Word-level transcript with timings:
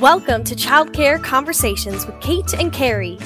Welcome 0.00 0.44
to 0.44 0.54
Childcare 0.54 1.20
Conversations 1.20 2.06
with 2.06 2.20
Kate 2.20 2.54
and 2.54 2.72
Carrie. 2.72 3.18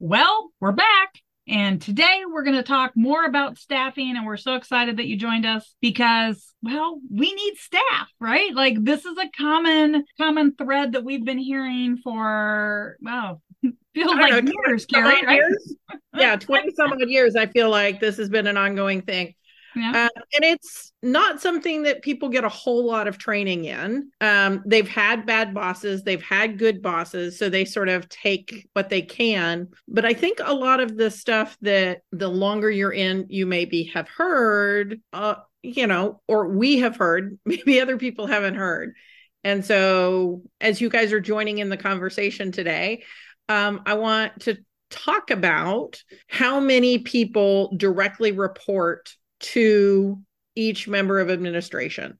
Well, 0.00 0.50
we're 0.60 0.72
back. 0.72 1.20
And 1.46 1.80
today 1.80 2.22
we're 2.28 2.42
going 2.42 2.56
to 2.56 2.64
talk 2.64 2.90
more 2.96 3.24
about 3.24 3.56
staffing. 3.56 4.16
And 4.16 4.26
we're 4.26 4.36
so 4.36 4.56
excited 4.56 4.96
that 4.96 5.06
you 5.06 5.16
joined 5.16 5.46
us 5.46 5.76
because, 5.80 6.52
well, 6.64 6.98
we 7.12 7.32
need 7.32 7.56
staff, 7.58 8.08
right? 8.18 8.52
Like 8.52 8.82
this 8.82 9.04
is 9.04 9.16
a 9.16 9.30
common, 9.36 10.04
common 10.20 10.56
thread 10.56 10.94
that 10.94 11.04
we've 11.04 11.24
been 11.24 11.38
hearing 11.38 11.98
for, 11.98 12.96
wow, 13.00 13.40
feels 13.94 14.14
like 14.16 14.44
know, 14.44 14.52
years, 14.66 14.84
Carrie, 14.84 15.24
right? 15.24 15.36
Years? 15.36 15.76
yeah, 16.16 16.34
20 16.34 16.72
some 16.74 16.92
odd 16.92 17.08
years. 17.08 17.36
I 17.36 17.46
feel 17.46 17.70
like 17.70 18.00
this 18.00 18.16
has 18.16 18.28
been 18.28 18.48
an 18.48 18.56
ongoing 18.56 19.02
thing. 19.02 19.34
Yeah. 19.76 19.90
Uh, 19.90 20.20
and 20.34 20.44
it's 20.44 20.92
not 21.02 21.40
something 21.40 21.82
that 21.82 22.02
people 22.02 22.28
get 22.28 22.44
a 22.44 22.48
whole 22.48 22.86
lot 22.86 23.08
of 23.08 23.18
training 23.18 23.64
in. 23.64 24.10
Um, 24.20 24.62
they've 24.66 24.88
had 24.88 25.26
bad 25.26 25.54
bosses, 25.54 26.02
they've 26.02 26.22
had 26.22 26.58
good 26.58 26.82
bosses, 26.82 27.38
so 27.38 27.48
they 27.48 27.64
sort 27.64 27.88
of 27.88 28.08
take 28.08 28.68
what 28.72 28.88
they 28.88 29.02
can. 29.02 29.68
But 29.88 30.04
I 30.04 30.14
think 30.14 30.38
a 30.42 30.54
lot 30.54 30.80
of 30.80 30.96
the 30.96 31.10
stuff 31.10 31.56
that 31.62 32.02
the 32.12 32.28
longer 32.28 32.70
you're 32.70 32.92
in, 32.92 33.26
you 33.28 33.46
maybe 33.46 33.84
have 33.94 34.08
heard, 34.08 35.00
uh, 35.12 35.36
you 35.62 35.86
know, 35.86 36.20
or 36.28 36.48
we 36.48 36.78
have 36.78 36.96
heard, 36.96 37.38
maybe 37.46 37.80
other 37.80 37.96
people 37.96 38.26
haven't 38.26 38.54
heard. 38.54 38.94
And 39.42 39.64
so, 39.64 40.42
as 40.60 40.80
you 40.80 40.88
guys 40.88 41.12
are 41.12 41.20
joining 41.20 41.58
in 41.58 41.68
the 41.68 41.76
conversation 41.76 42.50
today, 42.50 43.04
um, 43.50 43.82
I 43.84 43.94
want 43.94 44.40
to 44.40 44.56
talk 44.90 45.30
about 45.30 46.02
how 46.28 46.60
many 46.60 46.98
people 46.98 47.74
directly 47.76 48.32
report 48.32 49.14
to 49.52 50.20
each 50.54 50.88
member 50.88 51.20
of 51.20 51.30
administration? 51.30 52.18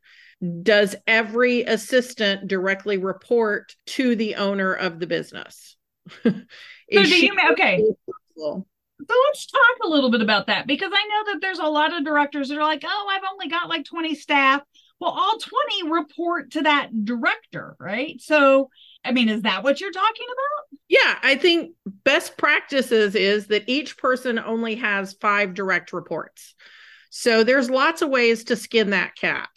Does 0.62 0.94
every 1.06 1.62
assistant 1.62 2.48
directly 2.48 2.98
report 2.98 3.74
to 3.86 4.16
the 4.16 4.34
owner 4.34 4.74
of 4.74 4.98
the 5.00 5.06
business? 5.06 5.76
so 6.22 6.32
do 6.90 7.26
you, 7.26 7.32
okay. 7.52 7.82
So 8.36 8.64
let's 8.98 9.46
talk 9.46 9.60
a 9.84 9.88
little 9.88 10.10
bit 10.10 10.22
about 10.22 10.48
that 10.48 10.66
because 10.66 10.90
I 10.92 11.08
know 11.08 11.32
that 11.32 11.40
there's 11.40 11.58
a 11.58 11.66
lot 11.66 11.96
of 11.96 12.04
directors 12.04 12.48
that 12.48 12.58
are 12.58 12.64
like, 12.64 12.84
oh, 12.86 13.08
I've 13.10 13.22
only 13.32 13.48
got 13.48 13.68
like 13.68 13.84
20 13.84 14.14
staff. 14.14 14.62
Well, 15.00 15.10
all 15.10 15.38
20 15.38 15.90
report 15.90 16.52
to 16.52 16.62
that 16.62 17.04
director, 17.04 17.76
right? 17.80 18.20
So, 18.20 18.70
I 19.04 19.12
mean, 19.12 19.28
is 19.28 19.42
that 19.42 19.64
what 19.64 19.80
you're 19.80 19.90
talking 19.90 20.26
about? 20.26 20.78
Yeah, 20.88 21.18
I 21.22 21.36
think 21.36 21.72
best 22.04 22.36
practices 22.36 23.14
is 23.14 23.48
that 23.48 23.64
each 23.66 23.98
person 23.98 24.38
only 24.38 24.76
has 24.76 25.14
five 25.20 25.54
direct 25.54 25.92
reports. 25.92 26.54
So 27.16 27.44
there's 27.44 27.70
lots 27.70 28.02
of 28.02 28.10
ways 28.10 28.42
to 28.44 28.56
skin 28.56 28.90
that 28.90 29.14
cat. 29.14 29.48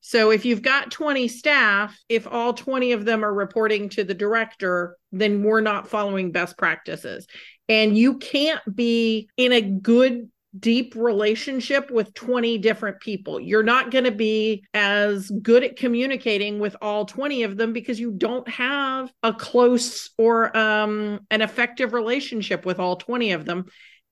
So 0.00 0.32
if 0.32 0.44
you've 0.44 0.62
got 0.62 0.90
20 0.90 1.28
staff, 1.28 1.96
if 2.08 2.26
all 2.26 2.52
20 2.52 2.90
of 2.90 3.04
them 3.04 3.24
are 3.24 3.32
reporting 3.32 3.88
to 3.90 4.02
the 4.02 4.14
director, 4.14 4.96
then 5.12 5.44
we're 5.44 5.60
not 5.60 5.86
following 5.86 6.32
best 6.32 6.58
practices. 6.58 7.28
And 7.68 7.96
you 7.96 8.18
can't 8.18 8.60
be 8.74 9.28
in 9.36 9.52
a 9.52 9.60
good 9.60 10.28
deep 10.58 10.96
relationship 10.96 11.88
with 11.88 12.14
20 12.14 12.58
different 12.58 12.98
people. 12.98 13.38
You're 13.38 13.62
not 13.62 13.92
going 13.92 14.04
to 14.04 14.12
be 14.12 14.64
as 14.74 15.30
good 15.30 15.62
at 15.62 15.76
communicating 15.76 16.58
with 16.58 16.74
all 16.82 17.04
20 17.04 17.44
of 17.44 17.56
them 17.56 17.72
because 17.72 18.00
you 18.00 18.10
don't 18.10 18.48
have 18.48 19.12
a 19.22 19.32
close 19.32 20.10
or 20.18 20.56
um, 20.56 21.20
an 21.30 21.42
effective 21.42 21.92
relationship 21.92 22.66
with 22.66 22.80
all 22.80 22.96
20 22.96 23.32
of 23.32 23.44
them 23.44 23.66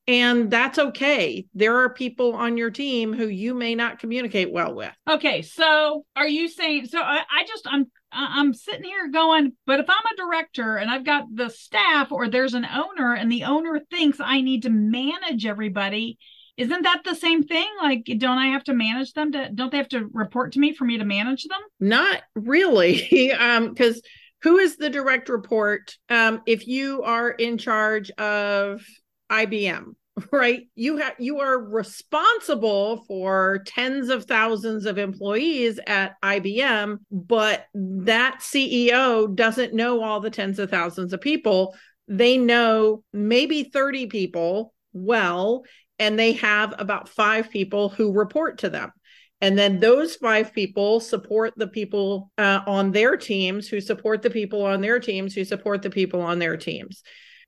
and 0.08 0.50
that's 0.50 0.78
okay. 0.78 1.47
There 1.55 1.78
are 1.78 1.92
people 1.92 2.34
on 2.34 2.56
your 2.56 2.70
team 2.70 3.12
who 3.12 3.27
you 3.28 3.55
may 3.55 3.75
not 3.75 3.98
communicate 3.98 4.53
well 4.53 4.75
with. 4.75 4.92
Okay, 5.08 5.42
so 5.42 6.05
are 6.17 6.27
you 6.27 6.48
saying 6.48 6.86
so 6.86 7.00
I, 7.00 7.19
I 7.19 7.45
just 7.47 7.67
I'm 7.67 7.86
I'm 8.12 8.53
sitting 8.53 8.84
here 8.84 9.08
going, 9.08 9.53
but 9.67 9.80
if 9.80 9.86
I'm 9.89 10.12
a 10.12 10.17
director 10.17 10.77
and 10.77 10.91
I've 10.91 11.05
got 11.05 11.25
the 11.33 11.48
staff 11.48 12.12
or 12.12 12.28
there's 12.28 12.55
an 12.55 12.67
owner 12.67 13.14
and 13.14 13.30
the 13.30 13.45
owner 13.45 13.80
thinks 13.91 14.19
I 14.20 14.42
need 14.42 14.62
to 14.64 14.70
manage 14.70 15.47
everybody, 15.47 16.18
isn't 16.57 16.83
that 16.83 17.02
the 17.05 17.14
same 17.14 17.42
thing? 17.42 17.68
Like, 17.80 18.05
don't 18.18 18.39
I 18.39 18.48
have 18.48 18.64
to 18.64 18.74
manage 18.74 19.14
them? 19.14 19.33
To, 19.33 19.51
don't 19.55 19.70
they 19.70 19.79
have 19.79 19.89
to 19.89 20.08
report 20.12 20.52
to 20.52 20.61
me 20.61 20.74
for 20.74 20.85
me 20.85 20.98
to 20.98 21.05
manage 21.05 21.45
them? 21.45 21.61
Not 21.80 22.20
really, 22.35 23.33
um, 23.39 23.70
because 23.70 24.02
who 24.42 24.58
is 24.58 24.77
the 24.77 24.91
direct 24.91 25.29
report? 25.29 25.96
Um, 26.11 26.42
if 26.46 26.67
you 26.67 27.02
are 27.05 27.30
in 27.30 27.57
charge 27.57 28.11
of 28.12 28.85
IBM, 29.32 29.94
right? 30.32 30.68
You 30.74 30.98
have 30.98 31.14
you 31.18 31.40
are 31.40 31.58
responsible 31.58 33.04
for 33.08 33.62
tens 33.66 34.10
of 34.10 34.24
thousands 34.26 34.86
of 34.86 34.98
employees 34.98 35.80
at 35.86 36.20
IBM, 36.22 36.98
but 37.10 37.66
that 37.74 38.40
CEO 38.40 39.34
doesn't 39.34 39.74
know 39.74 40.02
all 40.02 40.20
the 40.20 40.30
tens 40.30 40.58
of 40.58 40.70
thousands 40.70 41.12
of 41.12 41.20
people. 41.20 41.74
They 42.08 42.36
know 42.36 43.02
maybe 43.12 43.64
30 43.64 44.06
people 44.06 44.74
well, 44.92 45.64
and 45.98 46.18
they 46.18 46.32
have 46.32 46.74
about 46.78 47.08
five 47.08 47.50
people 47.50 47.88
who 47.88 48.12
report 48.12 48.58
to 48.58 48.68
them. 48.68 48.92
And 49.40 49.58
then 49.58 49.80
those 49.80 50.14
five 50.14 50.52
people 50.52 51.00
support 51.00 51.54
the 51.56 51.66
people 51.66 52.30
uh, 52.38 52.60
on 52.66 52.92
their 52.92 53.16
teams 53.16 53.66
who 53.66 53.80
support 53.80 54.22
the 54.22 54.30
people 54.30 54.64
on 54.64 54.80
their 54.80 55.00
teams 55.00 55.34
who 55.34 55.44
support 55.44 55.82
the 55.82 55.90
people 55.90 56.20
on 56.20 56.38
their 56.38 56.56
teams 56.56 57.02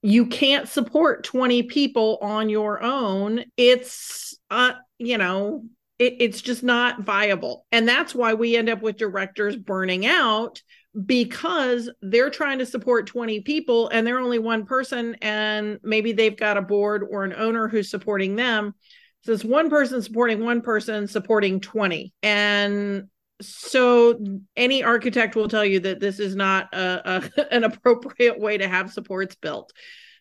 you 0.05 0.27
can't 0.27 0.69
support 0.69 1.25
20 1.25 1.63
people 1.63 2.19
on 2.21 2.51
your 2.51 2.83
own. 2.83 3.43
It's 3.57 4.39
uh 4.51 4.73
you 4.99 5.17
know 5.17 5.65
it, 5.99 6.17
it's 6.21 6.43
just 6.43 6.63
not 6.63 7.01
viable. 7.01 7.65
And 7.73 7.89
that's 7.89 8.15
why 8.15 8.35
we 8.35 8.55
end 8.55 8.69
up 8.69 8.83
with 8.83 8.99
directors 8.99 9.57
burning 9.57 10.05
out 10.05 10.61
because 11.07 11.91
they're 12.03 12.29
trying 12.29 12.59
to 12.59 12.67
support 12.67 13.07
20 13.07 13.41
people 13.41 13.89
and 13.89 14.07
they're 14.07 14.19
only 14.19 14.39
one 14.39 14.67
person 14.67 15.17
and 15.23 15.79
maybe 15.83 16.13
they've 16.13 16.37
got 16.37 16.59
a 16.59 16.63
board 16.63 17.03
or 17.11 17.25
an 17.25 17.33
owner 17.33 17.67
who's 17.67 17.91
supporting 17.91 18.37
them. 18.37 18.75
So 19.23 19.33
it's 19.33 19.43
one 19.43 19.71
person 19.71 20.03
supporting 20.03 20.45
one 20.45 20.61
person 20.61 21.09
supporting 21.09 21.61
20 21.61 22.13
and 22.23 23.09
so 23.41 24.19
any 24.57 24.83
architect 24.83 25.35
will 25.37 25.49
tell 25.49 25.65
you 25.65 25.81
that 25.81 26.01
this 26.01 26.21
is 26.21 26.37
not 26.37 26.73
a, 26.73 27.31
a, 27.39 27.53
an 27.55 27.65
appropriate 27.65 28.39
way 28.39 28.59
to 28.59 28.69
have 28.69 28.93
supports 28.93 29.35
built 29.35 29.73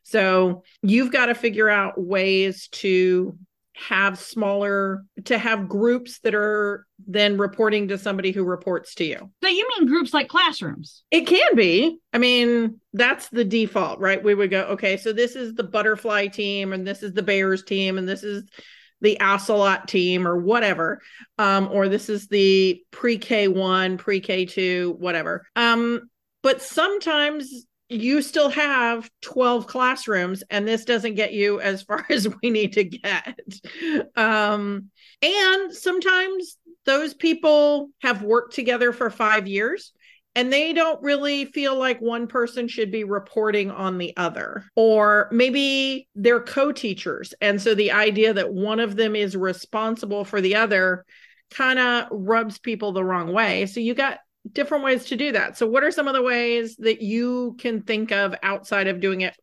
so 0.04 0.64
you've 0.82 1.12
got 1.12 1.28
to 1.28 1.36
figure 1.36 1.70
out 1.70 1.94
ways 2.00 2.68
to 2.70 3.38
have 3.76 4.20
smaller 4.20 5.04
to 5.26 5.38
have 5.38 5.68
groups 5.68 6.20
that 6.20 6.36
are 6.36 6.86
then 7.08 7.38
reporting 7.38 7.88
to 7.88 7.98
somebody 7.98 8.32
who 8.32 8.44
reports 8.44 8.94
to 8.96 9.04
you. 9.04 9.32
So 9.44 9.50
you 9.50 9.68
mean 9.70 9.88
groups 9.88 10.14
like 10.14 10.28
classrooms? 10.28 11.04
It 11.10 11.26
can 11.26 11.56
be. 11.56 11.98
I 12.14 12.20
mean, 12.20 12.80
that's 12.94 13.30
the 13.30 13.44
default, 13.44 14.00
right? 14.00 14.24
We 14.24 14.36
would 14.36 14.52
go, 14.52 14.62
okay, 14.64 14.98
so 14.98 15.12
this 15.12 15.36
is 15.36 15.56
the 15.56 15.64
butterfly 15.64 16.28
team 16.28 16.72
and 16.72 16.86
this 16.86 17.02
is 17.02 17.14
the 17.14 17.24
bears 17.24 17.64
team 17.64 17.98
and 17.98 18.08
this 18.08 18.24
is 18.24 18.44
the 19.04 19.20
ocelot 19.20 19.88
team 19.88 20.28
or 20.28 20.38
whatever. 20.38 21.00
Um, 21.38 21.70
or 21.72 21.90
this 21.90 22.10
is 22.10 22.28
the 22.28 22.82
pre-k 22.90 23.48
1 23.48 23.98
pre-k 23.98 24.46
2 24.46 24.96
whatever. 24.98 25.46
Um, 25.56 26.10
but 26.42 26.62
sometimes 26.62 27.68
you 27.90 28.22
still 28.22 28.50
have 28.50 29.10
12 29.22 29.68
classrooms 29.68 30.44
and 30.50 30.68
this 30.68 30.86
doesn't 30.86 31.16
get 31.16 31.34
you 31.34 31.60
as 31.60 31.84
far 31.84 32.06
as 32.10 32.28
we 32.42 32.50
need 32.50 32.74
to 32.74 32.86
get. 32.86 33.38
Um, 34.16 34.90
and 35.22 35.74
sometimes 35.74 36.58
those 36.86 37.14
people 37.14 37.90
have 38.02 38.24
worked 38.24 38.56
together 38.56 38.92
for 38.92 39.10
five 39.10 39.48
years 39.48 39.94
and 40.36 40.52
they 40.52 40.74
don't 40.74 41.02
really 41.04 41.46
feel 41.46 41.78
like 41.78 42.00
one 42.00 42.28
person 42.28 42.68
should 42.68 42.92
be 42.92 43.04
reporting 43.04 43.70
on 43.70 43.98
the 43.98 44.14
other. 44.18 44.66
Or 44.76 45.30
maybe 45.32 46.08
they're 46.16 46.42
co 46.42 46.72
teachers. 46.72 47.34
And 47.40 47.62
so 47.62 47.76
the 47.76 47.92
idea 47.92 48.34
that 48.34 48.54
one 48.54 48.80
of 48.80 48.96
them 48.96 49.16
is 49.16 49.38
responsible 49.38 50.26
for 50.26 50.42
the 50.42 50.56
other 50.56 51.06
kind 51.52 51.78
of 51.78 52.08
rubs 52.12 52.58
people 52.58 52.94
the 52.94 53.04
wrong 53.04 53.32
way. 53.32 53.68
So 53.68 53.80
you 53.80 53.94
got 53.94 54.20
different 54.52 54.84
ways 54.84 55.06
to 55.06 55.16
do 55.16 55.32
that. 55.34 55.58
So, 55.58 55.68
what 55.68 55.84
are 55.84 55.92
some 55.92 56.08
of 56.08 56.14
the 56.14 56.22
ways 56.22 56.76
that 56.78 57.02
you 57.02 57.56
can 57.60 57.84
think 57.84 58.12
of 58.12 58.36
outside 58.44 58.88
of 58.88 59.00
doing 59.00 59.22
it 59.22 59.36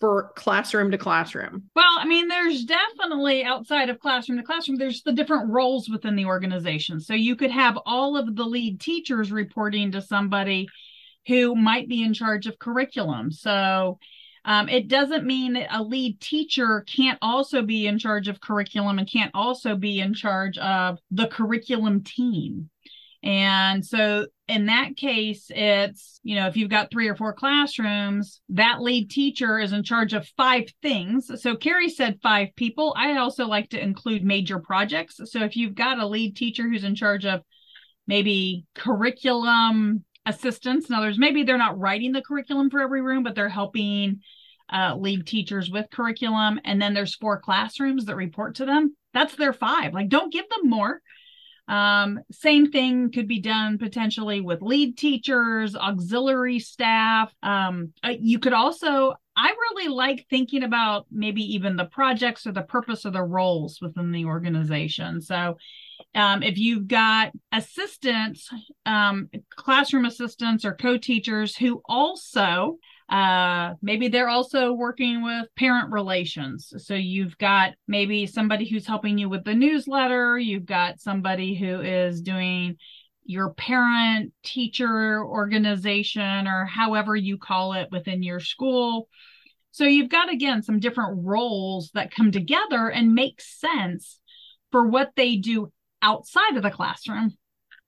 for 0.00 0.32
classroom 0.34 0.90
to 0.90 0.98
classroom? 0.98 1.70
Well, 1.74 1.96
I 1.98 2.04
mean, 2.04 2.28
there's 2.28 2.64
definitely 2.64 3.44
outside 3.44 3.88
of 3.88 4.00
classroom 4.00 4.38
to 4.38 4.44
classroom, 4.44 4.78
there's 4.78 5.02
the 5.02 5.12
different 5.12 5.50
roles 5.50 5.88
within 5.88 6.16
the 6.16 6.26
organization. 6.26 7.00
So 7.00 7.14
you 7.14 7.36
could 7.36 7.50
have 7.50 7.78
all 7.86 8.16
of 8.16 8.34
the 8.36 8.44
lead 8.44 8.80
teachers 8.80 9.32
reporting 9.32 9.92
to 9.92 10.02
somebody 10.02 10.68
who 11.26 11.54
might 11.54 11.88
be 11.88 12.02
in 12.02 12.12
charge 12.12 12.46
of 12.46 12.58
curriculum. 12.58 13.30
So 13.32 13.98
um, 14.44 14.68
it 14.68 14.88
doesn't 14.88 15.24
mean 15.24 15.54
that 15.54 15.74
a 15.74 15.82
lead 15.82 16.20
teacher 16.20 16.84
can't 16.86 17.18
also 17.22 17.62
be 17.62 17.86
in 17.86 17.98
charge 17.98 18.28
of 18.28 18.40
curriculum 18.40 18.98
and 18.98 19.10
can't 19.10 19.30
also 19.34 19.74
be 19.74 20.00
in 20.00 20.12
charge 20.12 20.58
of 20.58 20.98
the 21.10 21.28
curriculum 21.28 22.02
team. 22.02 22.68
And 23.24 23.84
so 23.84 24.26
in 24.46 24.66
that 24.66 24.96
case, 24.96 25.46
it's, 25.48 26.20
you 26.22 26.36
know, 26.36 26.46
if 26.46 26.56
you've 26.56 26.70
got 26.70 26.90
three 26.90 27.08
or 27.08 27.16
four 27.16 27.32
classrooms, 27.32 28.40
that 28.50 28.82
lead 28.82 29.10
teacher 29.10 29.58
is 29.58 29.72
in 29.72 29.82
charge 29.82 30.12
of 30.12 30.28
five 30.36 30.64
things. 30.82 31.30
So 31.42 31.56
Carrie 31.56 31.88
said 31.88 32.20
five 32.22 32.48
people. 32.54 32.94
I 32.96 33.16
also 33.16 33.46
like 33.46 33.70
to 33.70 33.82
include 33.82 34.22
major 34.22 34.58
projects. 34.58 35.18
So 35.24 35.42
if 35.42 35.56
you've 35.56 35.74
got 35.74 35.98
a 35.98 36.06
lead 36.06 36.36
teacher 36.36 36.68
who's 36.68 36.84
in 36.84 36.94
charge 36.94 37.24
of 37.24 37.40
maybe 38.06 38.66
curriculum, 38.74 40.04
assistants 40.26 40.86
and 40.88 40.96
others. 40.96 41.18
Maybe 41.18 41.42
they're 41.42 41.58
not 41.58 41.78
writing 41.78 42.12
the 42.12 42.22
curriculum 42.22 42.70
for 42.70 42.80
every 42.80 43.02
room, 43.02 43.22
but 43.22 43.34
they're 43.34 43.48
helping 43.48 44.20
uh, 44.72 44.96
lead 44.96 45.26
teachers 45.26 45.70
with 45.70 45.90
curriculum. 45.90 46.60
And 46.64 46.80
then 46.80 46.94
there's 46.94 47.14
four 47.14 47.40
classrooms 47.40 48.06
that 48.06 48.16
report 48.16 48.56
to 48.56 48.64
them. 48.64 48.96
That's 49.12 49.36
their 49.36 49.52
five. 49.52 49.92
Like, 49.92 50.08
don't 50.08 50.32
give 50.32 50.48
them 50.48 50.70
more. 50.70 51.00
Um, 51.66 52.20
same 52.30 52.70
thing 52.70 53.10
could 53.10 53.26
be 53.26 53.40
done 53.40 53.78
potentially 53.78 54.40
with 54.40 54.60
lead 54.60 54.98
teachers, 54.98 55.74
auxiliary 55.74 56.58
staff. 56.58 57.32
Um, 57.42 57.92
uh, 58.02 58.14
you 58.20 58.38
could 58.38 58.52
also, 58.52 59.14
I 59.36 59.48
really 59.48 59.88
like 59.88 60.26
thinking 60.28 60.62
about 60.62 61.06
maybe 61.10 61.42
even 61.54 61.76
the 61.76 61.86
projects 61.86 62.46
or 62.46 62.52
the 62.52 62.62
purpose 62.62 63.06
or 63.06 63.10
the 63.10 63.22
roles 63.22 63.80
within 63.80 64.12
the 64.12 64.26
organization. 64.26 65.20
So, 65.22 65.56
um, 66.14 66.42
if 66.42 66.58
you've 66.58 66.86
got 66.86 67.32
assistants, 67.50 68.48
um, 68.84 69.30
classroom 69.50 70.04
assistants, 70.04 70.64
or 70.64 70.74
co 70.74 70.96
teachers 70.96 71.56
who 71.56 71.82
also 71.86 72.78
uh, 73.08 73.74
maybe 73.82 74.08
they're 74.08 74.28
also 74.28 74.72
working 74.72 75.22
with 75.22 75.46
parent 75.56 75.92
relations. 75.92 76.72
So 76.78 76.94
you've 76.94 77.36
got 77.36 77.74
maybe 77.86 78.26
somebody 78.26 78.68
who's 78.68 78.86
helping 78.86 79.18
you 79.18 79.28
with 79.28 79.44
the 79.44 79.54
newsletter, 79.54 80.38
you've 80.38 80.66
got 80.66 81.00
somebody 81.00 81.54
who 81.54 81.80
is 81.80 82.22
doing 82.22 82.76
your 83.26 83.50
parent 83.54 84.32
teacher 84.42 85.24
organization 85.24 86.46
or 86.46 86.64
however 86.64 87.14
you 87.14 87.38
call 87.38 87.74
it 87.74 87.88
within 87.90 88.22
your 88.22 88.40
school. 88.40 89.08
So 89.70 89.84
you've 89.84 90.10
got 90.10 90.32
again 90.32 90.62
some 90.62 90.78
different 90.78 91.24
roles 91.24 91.90
that 91.94 92.14
come 92.14 92.32
together 92.32 92.88
and 92.88 93.14
make 93.14 93.40
sense 93.40 94.20
for 94.72 94.86
what 94.86 95.12
they 95.16 95.36
do 95.36 95.72
outside 96.00 96.56
of 96.56 96.62
the 96.62 96.70
classroom. 96.70 97.36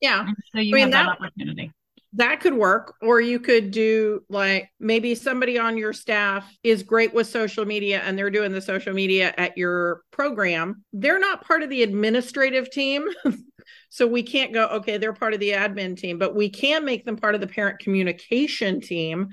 Yeah. 0.00 0.26
So 0.52 0.60
you 0.60 0.74
I 0.74 0.84
mean, 0.84 0.92
have 0.92 1.06
that, 1.06 1.18
that 1.20 1.26
opportunity 1.26 1.72
that 2.16 2.40
could 2.40 2.54
work 2.54 2.94
or 3.02 3.20
you 3.20 3.38
could 3.38 3.70
do 3.70 4.22
like 4.28 4.70
maybe 4.80 5.14
somebody 5.14 5.58
on 5.58 5.76
your 5.76 5.92
staff 5.92 6.50
is 6.62 6.82
great 6.82 7.12
with 7.12 7.26
social 7.26 7.64
media 7.64 8.00
and 8.04 8.16
they're 8.16 8.30
doing 8.30 8.52
the 8.52 8.60
social 8.60 8.94
media 8.94 9.34
at 9.36 9.56
your 9.58 10.02
program. 10.10 10.82
They're 10.92 11.18
not 11.18 11.46
part 11.46 11.62
of 11.62 11.68
the 11.68 11.82
administrative 11.82 12.70
team 12.70 13.06
so 13.90 14.06
we 14.06 14.22
can't 14.22 14.52
go 14.52 14.66
okay 14.66 14.96
they're 14.96 15.12
part 15.12 15.34
of 15.34 15.40
the 15.40 15.50
admin 15.50 15.96
team 15.96 16.18
but 16.18 16.34
we 16.34 16.48
can 16.48 16.84
make 16.84 17.04
them 17.04 17.16
part 17.16 17.34
of 17.34 17.40
the 17.40 17.46
parent 17.46 17.78
communication 17.80 18.80
team. 18.80 19.28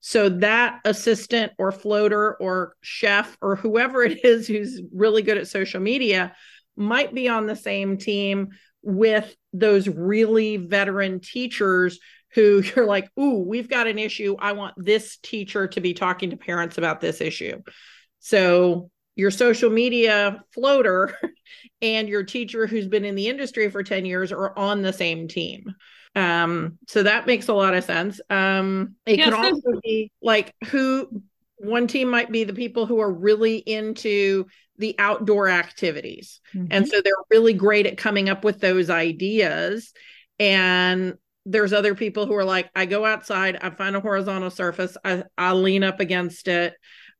So 0.00 0.28
that 0.28 0.78
assistant 0.84 1.52
or 1.58 1.72
floater 1.72 2.36
or 2.36 2.74
chef 2.82 3.36
or 3.42 3.56
whoever 3.56 4.04
it 4.04 4.24
is 4.24 4.46
who's 4.46 4.80
really 4.94 5.22
good 5.22 5.38
at 5.38 5.48
social 5.48 5.80
media 5.80 6.36
might 6.76 7.12
be 7.12 7.28
on 7.28 7.46
the 7.46 7.56
same 7.56 7.96
team 7.96 8.50
with 8.82 9.34
those 9.52 9.88
really 9.88 10.56
veteran 10.56 11.18
teachers 11.20 11.98
who 12.34 12.62
you're 12.76 12.86
like, 12.86 13.10
ooh, 13.18 13.44
we've 13.46 13.68
got 13.68 13.86
an 13.86 13.98
issue. 13.98 14.36
I 14.38 14.52
want 14.52 14.74
this 14.76 15.18
teacher 15.18 15.68
to 15.68 15.80
be 15.80 15.94
talking 15.94 16.30
to 16.30 16.36
parents 16.36 16.78
about 16.78 17.00
this 17.00 17.20
issue. 17.20 17.62
So 18.20 18.90
your 19.16 19.30
social 19.30 19.70
media 19.70 20.42
floater 20.52 21.16
and 21.82 22.08
your 22.08 22.22
teacher 22.22 22.66
who's 22.66 22.86
been 22.86 23.04
in 23.04 23.14
the 23.14 23.28
industry 23.28 23.70
for 23.70 23.82
10 23.82 24.04
years 24.04 24.32
are 24.32 24.56
on 24.56 24.82
the 24.82 24.92
same 24.92 25.28
team. 25.28 25.74
Um, 26.14 26.78
so 26.88 27.02
that 27.02 27.26
makes 27.26 27.48
a 27.48 27.54
lot 27.54 27.74
of 27.74 27.84
sense. 27.84 28.20
Um, 28.30 28.94
it 29.06 29.18
yes, 29.18 29.26
could 29.26 29.34
also 29.34 29.80
be 29.82 30.10
like 30.22 30.54
who 30.68 31.22
one 31.56 31.86
team 31.86 32.08
might 32.08 32.30
be 32.30 32.44
the 32.44 32.54
people 32.54 32.86
who 32.86 33.00
are 33.00 33.12
really 33.12 33.56
into 33.56 34.46
the 34.78 34.94
outdoor 34.98 35.48
activities. 35.48 36.40
Mm-hmm. 36.54 36.68
And 36.70 36.88
so 36.88 37.00
they're 37.00 37.12
really 37.30 37.52
great 37.52 37.86
at 37.86 37.98
coming 37.98 38.28
up 38.28 38.44
with 38.44 38.60
those 38.60 38.90
ideas. 38.90 39.92
And 40.38 41.14
there's 41.50 41.72
other 41.72 41.94
people 41.94 42.26
who 42.26 42.34
are 42.34 42.44
like, 42.44 42.70
I 42.76 42.84
go 42.84 43.06
outside, 43.06 43.58
I 43.62 43.70
find 43.70 43.96
a 43.96 44.00
horizontal 44.00 44.50
surface, 44.50 44.96
I, 45.02 45.24
I 45.36 45.52
lean 45.52 45.82
up 45.82 45.98
against 45.98 46.46
it. 46.46 46.74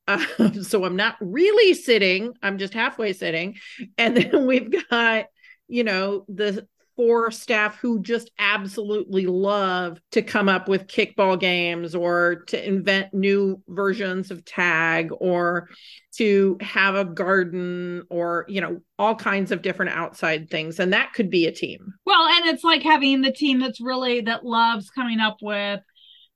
Uh, 0.07 0.25
so 0.63 0.85
I'm 0.85 0.97
not 0.97 1.17
really 1.21 1.73
sitting, 1.75 2.35
I'm 2.43 2.59
just 2.59 2.75
halfway 2.75 3.15
sitting. 3.15 3.57
And 3.97 4.17
then 4.17 4.47
we've 4.47 4.71
got, 4.91 5.27
you 5.67 5.83
know, 5.83 6.27
the 6.29 6.67
for 6.99 7.31
staff 7.31 7.79
who 7.79 8.03
just 8.03 8.29
absolutely 8.41 9.25
love 9.25 10.00
to 10.11 10.21
come 10.21 10.49
up 10.49 10.69
with 10.69 10.89
kickball 10.89 11.39
games 11.39 11.95
or 11.95 12.43
to 12.49 12.67
invent 12.67 13.15
new 13.15 13.62
versions 13.69 14.33
of 14.33 14.45
tag 14.45 15.11
or 15.21 15.69
to 16.17 16.59
have 16.61 16.97
a 16.97 17.05
garden 17.05 18.03
or 18.11 18.45
you 18.49 18.61
know 18.61 18.81
all 18.99 19.15
kinds 19.15 19.53
of 19.53 19.62
different 19.62 19.93
outside 19.93 20.50
things. 20.50 20.81
And 20.81 20.93
that 20.93 21.12
could 21.12 21.31
be 21.31 21.47
a 21.47 21.53
team. 21.53 21.95
Well 22.05 22.27
and 22.27 22.47
it's 22.47 22.65
like 22.65 22.83
having 22.83 23.21
the 23.21 23.31
team 23.31 23.61
that's 23.61 23.81
really 23.81 24.23
that 24.23 24.44
loves 24.44 24.91
coming 24.91 25.21
up 25.21 25.37
with 25.41 25.81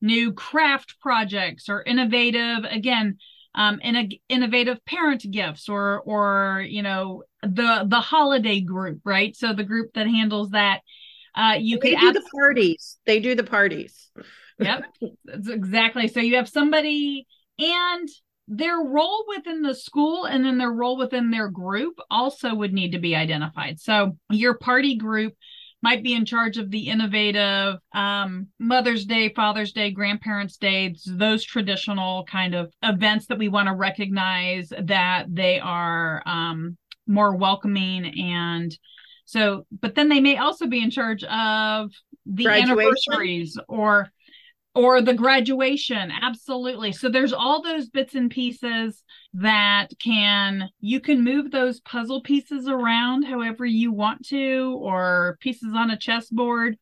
new 0.00 0.32
craft 0.32 1.00
projects 1.00 1.68
or 1.68 1.82
innovative 1.82 2.62
again 2.70 3.18
um, 3.56 3.80
in 3.80 3.96
a, 3.96 4.20
innovative 4.28 4.84
parent 4.84 5.28
gifts 5.28 5.68
or 5.68 6.02
or 6.02 6.64
you 6.68 6.84
know 6.84 7.24
the 7.42 7.84
the 7.86 8.00
holiday 8.00 8.60
group 8.60 9.00
right? 9.04 9.36
So 9.36 9.52
the 9.52 9.64
group 9.64 9.92
that 9.94 10.06
handles 10.06 10.50
that 10.50 10.80
uh 11.34 11.56
you 11.58 11.78
they 11.78 11.90
could 11.90 12.00
do 12.00 12.12
the 12.12 12.28
parties. 12.34 12.98
They 13.06 13.20
do 13.20 13.34
the 13.34 13.44
parties. 13.44 14.10
Yep 14.58 14.84
that's 15.24 15.48
exactly. 15.48 16.08
So 16.08 16.20
you 16.20 16.36
have 16.36 16.48
somebody 16.48 17.26
and 17.58 18.08
their 18.48 18.78
role 18.78 19.24
within 19.28 19.62
the 19.62 19.74
school 19.74 20.24
and 20.24 20.44
then 20.44 20.58
their 20.58 20.72
role 20.72 20.96
within 20.96 21.30
their 21.30 21.48
group 21.48 21.98
also 22.10 22.54
would 22.54 22.72
need 22.72 22.92
to 22.92 22.98
be 22.98 23.16
identified. 23.16 23.80
So 23.80 24.18
your 24.30 24.54
party 24.54 24.96
group 24.96 25.34
might 25.82 26.02
be 26.02 26.14
in 26.14 26.24
charge 26.24 26.58
of 26.58 26.70
the 26.70 26.88
innovative 26.88 27.76
um, 27.92 28.46
Mother's 28.60 29.04
Day, 29.04 29.32
Father's 29.34 29.72
Day, 29.72 29.90
Grandparents' 29.90 30.56
Day, 30.56 30.94
those 31.06 31.44
traditional 31.44 32.24
kind 32.24 32.54
of 32.54 32.72
events 32.82 33.26
that 33.26 33.38
we 33.38 33.48
want 33.48 33.66
to 33.66 33.74
recognize 33.74 34.72
that 34.80 35.26
they 35.28 35.58
are 35.58 36.22
um, 36.24 36.76
more 37.06 37.36
welcoming 37.36 38.06
and 38.18 38.76
so 39.24 39.66
but 39.80 39.94
then 39.94 40.08
they 40.08 40.20
may 40.20 40.36
also 40.36 40.66
be 40.66 40.82
in 40.82 40.90
charge 40.90 41.24
of 41.24 41.90
the 42.26 42.46
anniversaries 42.46 43.58
or 43.68 44.10
or 44.74 45.02
the 45.02 45.14
graduation. 45.14 46.10
Absolutely. 46.10 46.92
So 46.92 47.08
there's 47.08 47.32
all 47.32 47.62
those 47.62 47.88
bits 47.88 48.14
and 48.14 48.30
pieces 48.30 49.02
that 49.34 49.88
can 50.02 50.70
you 50.80 51.00
can 51.00 51.24
move 51.24 51.50
those 51.50 51.80
puzzle 51.80 52.22
pieces 52.22 52.68
around 52.68 53.24
however 53.24 53.66
you 53.66 53.92
want 53.92 54.26
to 54.28 54.78
or 54.80 55.36
pieces 55.40 55.72
on 55.74 55.90
a 55.90 55.98
chessboard. 55.98 56.78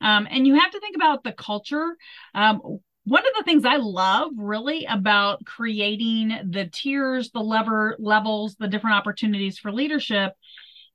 Um, 0.00 0.28
and 0.30 0.46
you 0.46 0.54
have 0.58 0.70
to 0.70 0.80
think 0.80 0.96
about 0.96 1.24
the 1.24 1.32
culture. 1.32 1.96
Um, 2.34 2.78
one 3.08 3.26
of 3.26 3.32
the 3.36 3.44
things 3.44 3.64
I 3.64 3.76
love 3.76 4.32
really 4.36 4.84
about 4.84 5.44
creating 5.44 6.38
the 6.50 6.66
tiers, 6.66 7.30
the 7.30 7.40
lever 7.40 7.96
levels, 7.98 8.56
the 8.56 8.68
different 8.68 8.96
opportunities 8.96 9.58
for 9.58 9.72
leadership 9.72 10.32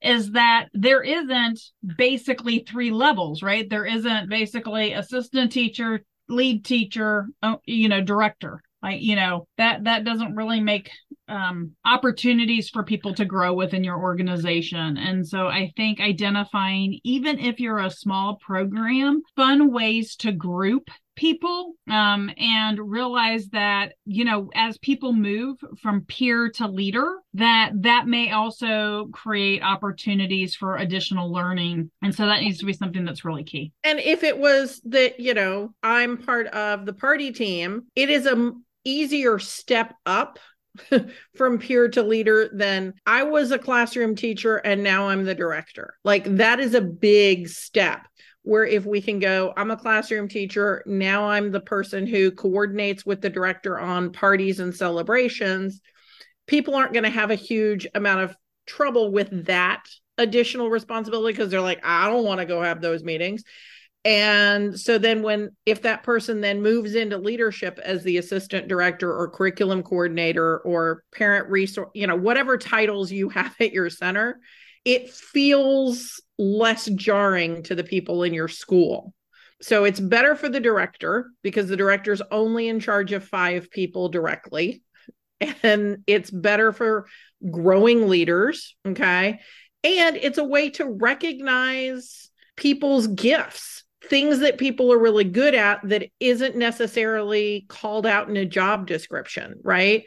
is 0.01 0.31
that 0.31 0.67
there 0.73 1.01
isn't 1.01 1.59
basically 1.97 2.65
three 2.67 2.91
levels, 2.91 3.41
right? 3.41 3.69
There 3.69 3.85
isn't 3.85 4.29
basically 4.29 4.93
assistant 4.93 5.51
teacher, 5.51 6.03
lead 6.27 6.65
teacher, 6.65 7.27
uh, 7.41 7.55
you 7.65 7.89
know, 7.89 8.01
director. 8.01 8.61
Like, 8.83 9.01
you 9.01 9.15
know, 9.15 9.47
that 9.57 9.85
that 9.85 10.03
doesn't 10.03 10.35
really 10.35 10.59
make 10.59 10.91
um, 11.29 11.71
opportunities 11.85 12.69
for 12.69 12.83
people 12.83 13.13
to 13.15 13.23
grow 13.23 13.53
within 13.53 13.81
your 13.81 13.97
organization. 13.97 14.97
And 14.97 15.25
so 15.25 15.47
I 15.47 15.71
think 15.77 16.01
identifying, 16.01 16.99
even 17.05 17.39
if 17.39 17.61
you're 17.61 17.79
a 17.79 17.89
small 17.89 18.35
program, 18.35 19.21
fun 19.37 19.71
ways 19.71 20.17
to 20.17 20.33
group 20.33 20.89
people 21.15 21.73
um, 21.89 22.31
and 22.37 22.79
realize 22.79 23.47
that 23.49 23.93
you 24.05 24.25
know 24.25 24.49
as 24.55 24.77
people 24.79 25.13
move 25.13 25.57
from 25.81 26.01
peer 26.01 26.49
to 26.49 26.67
leader 26.67 27.19
that 27.33 27.71
that 27.75 28.07
may 28.07 28.31
also 28.31 29.07
create 29.11 29.61
opportunities 29.61 30.55
for 30.55 30.77
additional 30.77 31.31
learning 31.31 31.89
and 32.01 32.15
so 32.15 32.25
that 32.25 32.41
needs 32.41 32.57
to 32.57 32.65
be 32.65 32.73
something 32.73 33.05
that's 33.05 33.25
really 33.25 33.43
key 33.43 33.71
and 33.83 33.99
if 33.99 34.23
it 34.23 34.37
was 34.37 34.81
that 34.85 35.19
you 35.19 35.33
know 35.33 35.73
i'm 35.83 36.17
part 36.17 36.47
of 36.47 36.85
the 36.85 36.93
party 36.93 37.31
team 37.31 37.83
it 37.95 38.09
is 38.09 38.25
a 38.25 38.51
easier 38.83 39.39
step 39.39 39.93
up 40.05 40.39
from 41.35 41.59
peer 41.59 41.87
to 41.87 42.01
leader 42.01 42.49
than 42.53 42.93
I 43.05 43.23
was 43.23 43.51
a 43.51 43.59
classroom 43.59 44.15
teacher 44.15 44.57
and 44.57 44.83
now 44.83 45.09
I'm 45.09 45.23
the 45.23 45.35
director. 45.35 45.95
Like 46.03 46.23
that 46.37 46.59
is 46.59 46.73
a 46.73 46.81
big 46.81 47.47
step 47.47 48.01
where 48.43 48.65
if 48.65 48.85
we 48.85 49.01
can 49.01 49.19
go, 49.19 49.53
I'm 49.55 49.71
a 49.71 49.77
classroom 49.77 50.27
teacher, 50.27 50.83
now 50.85 51.29
I'm 51.29 51.51
the 51.51 51.61
person 51.61 52.05
who 52.05 52.31
coordinates 52.31 53.05
with 53.05 53.21
the 53.21 53.29
director 53.29 53.79
on 53.79 54.11
parties 54.11 54.59
and 54.59 54.75
celebrations, 54.75 55.81
people 56.45 56.75
aren't 56.75 56.93
going 56.93 57.03
to 57.03 57.09
have 57.09 57.31
a 57.31 57.35
huge 57.35 57.87
amount 57.95 58.21
of 58.21 58.35
trouble 58.65 59.11
with 59.11 59.45
that 59.45 59.83
additional 60.17 60.69
responsibility 60.69 61.33
because 61.33 61.49
they're 61.49 61.61
like, 61.61 61.83
I 61.83 62.09
don't 62.09 62.25
want 62.25 62.39
to 62.39 62.45
go 62.45 62.61
have 62.61 62.81
those 62.81 63.03
meetings. 63.03 63.43
And 64.05 64.77
so 64.77 64.97
then 64.97 65.23
when 65.23 65.51
if 65.65 65.83
that 65.83 66.03
person 66.03 66.41
then 66.41 66.61
moves 66.61 66.93
into 66.95 67.17
leadership 67.17 67.79
as 67.81 68.03
the 68.03 68.17
assistant 68.17 68.67
director 68.67 69.09
or 69.09 69.29
curriculum 69.29 69.81
coordinator 69.81 70.59
or 70.59 71.03
parent 71.15 71.49
resource, 71.49 71.89
you 71.93 72.05
know, 72.07 72.17
whatever 72.17 72.57
titles 72.57 73.11
you 73.11 73.29
have 73.29 73.55
at 73.59 73.71
your 73.71 73.89
center, 73.89 74.39
it 74.85 75.11
feels 75.11 76.21
less 76.37 76.85
jarring 76.85 77.63
to 77.63 77.75
the 77.75 77.83
people 77.83 78.23
in 78.23 78.33
your 78.33 78.47
school. 78.47 79.13
So 79.61 79.85
it's 79.85 79.99
better 79.99 80.35
for 80.35 80.49
the 80.49 80.59
director 80.59 81.31
because 81.41 81.69
the 81.69 81.77
director's 81.77 82.21
only 82.31 82.67
in 82.67 82.79
charge 82.79 83.13
of 83.13 83.23
five 83.23 83.71
people 83.71 84.09
directly. 84.09 84.83
And 85.61 86.03
it's 86.05 86.29
better 86.29 86.71
for 86.71 87.07
growing 87.49 88.09
leaders. 88.09 88.75
Okay. 88.85 89.39
And 89.83 90.17
it's 90.17 90.37
a 90.37 90.43
way 90.43 90.69
to 90.71 90.85
recognize 90.85 92.29
people's 92.55 93.07
gifts, 93.07 93.83
things 94.05 94.39
that 94.39 94.57
people 94.57 94.91
are 94.91 94.99
really 94.99 95.23
good 95.23 95.55
at 95.55 95.79
that 95.83 96.09
isn't 96.19 96.55
necessarily 96.55 97.65
called 97.67 98.05
out 98.05 98.29
in 98.29 98.37
a 98.37 98.45
job 98.45 98.87
description. 98.87 99.55
Right. 99.63 100.05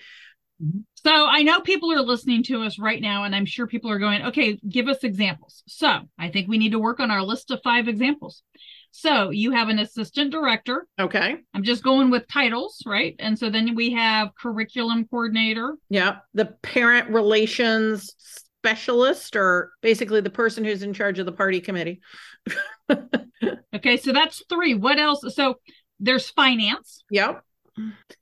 Mm-hmm. 0.63 0.81
So 1.05 1.27
I 1.27 1.43
know 1.43 1.61
people 1.61 1.93
are 1.93 2.01
listening 2.01 2.43
to 2.45 2.63
us 2.63 2.79
right 2.79 3.01
now, 3.01 3.25
and 3.25 3.35
I'm 3.35 3.47
sure 3.47 3.67
people 3.67 3.91
are 3.91 3.99
going, 3.99 4.23
okay, 4.27 4.59
give 4.69 4.89
us 4.89 5.05
examples. 5.05 5.63
So 5.69 6.01
I 6.19 6.31
think 6.31 6.49
we 6.49 6.59
need 6.59 6.73
to 6.73 6.79
work 6.79 7.01
on 7.01 7.11
our 7.11 7.23
list 7.23 7.51
of 7.51 7.61
five 7.63 7.89
examples. 7.89 8.43
So 8.91 9.31
you 9.31 9.51
have 9.53 9.69
an 9.69 9.79
assistant 9.79 10.33
director. 10.33 10.87
Okay. 10.99 11.37
I'm 11.53 11.63
just 11.63 11.85
going 11.85 12.11
with 12.11 12.27
titles, 12.29 12.83
right? 12.87 13.15
And 13.19 13.39
so 13.39 13.51
then 13.51 13.75
we 13.75 13.93
have 13.93 14.31
curriculum 14.41 15.07
coordinator. 15.07 15.77
Yeah. 15.91 16.17
The 16.33 16.47
parent 16.63 17.11
relations 17.11 18.15
specialist, 18.65 19.37
or 19.37 19.73
basically 19.83 20.23
the 20.23 20.31
person 20.31 20.65
who's 20.65 20.83
in 20.83 20.95
charge 20.95 21.19
of 21.19 21.27
the 21.27 21.33
party 21.33 21.61
committee. 21.61 22.01
okay. 23.75 23.99
So 23.99 24.13
that's 24.13 24.43
three. 24.49 24.75
What 24.75 24.99
else? 24.99 25.23
So 25.35 25.57
there's 26.01 26.31
finance. 26.31 27.05
Yep. 27.11 27.43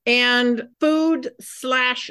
And 0.07 0.69
food 0.81 1.31
slash 1.41 2.11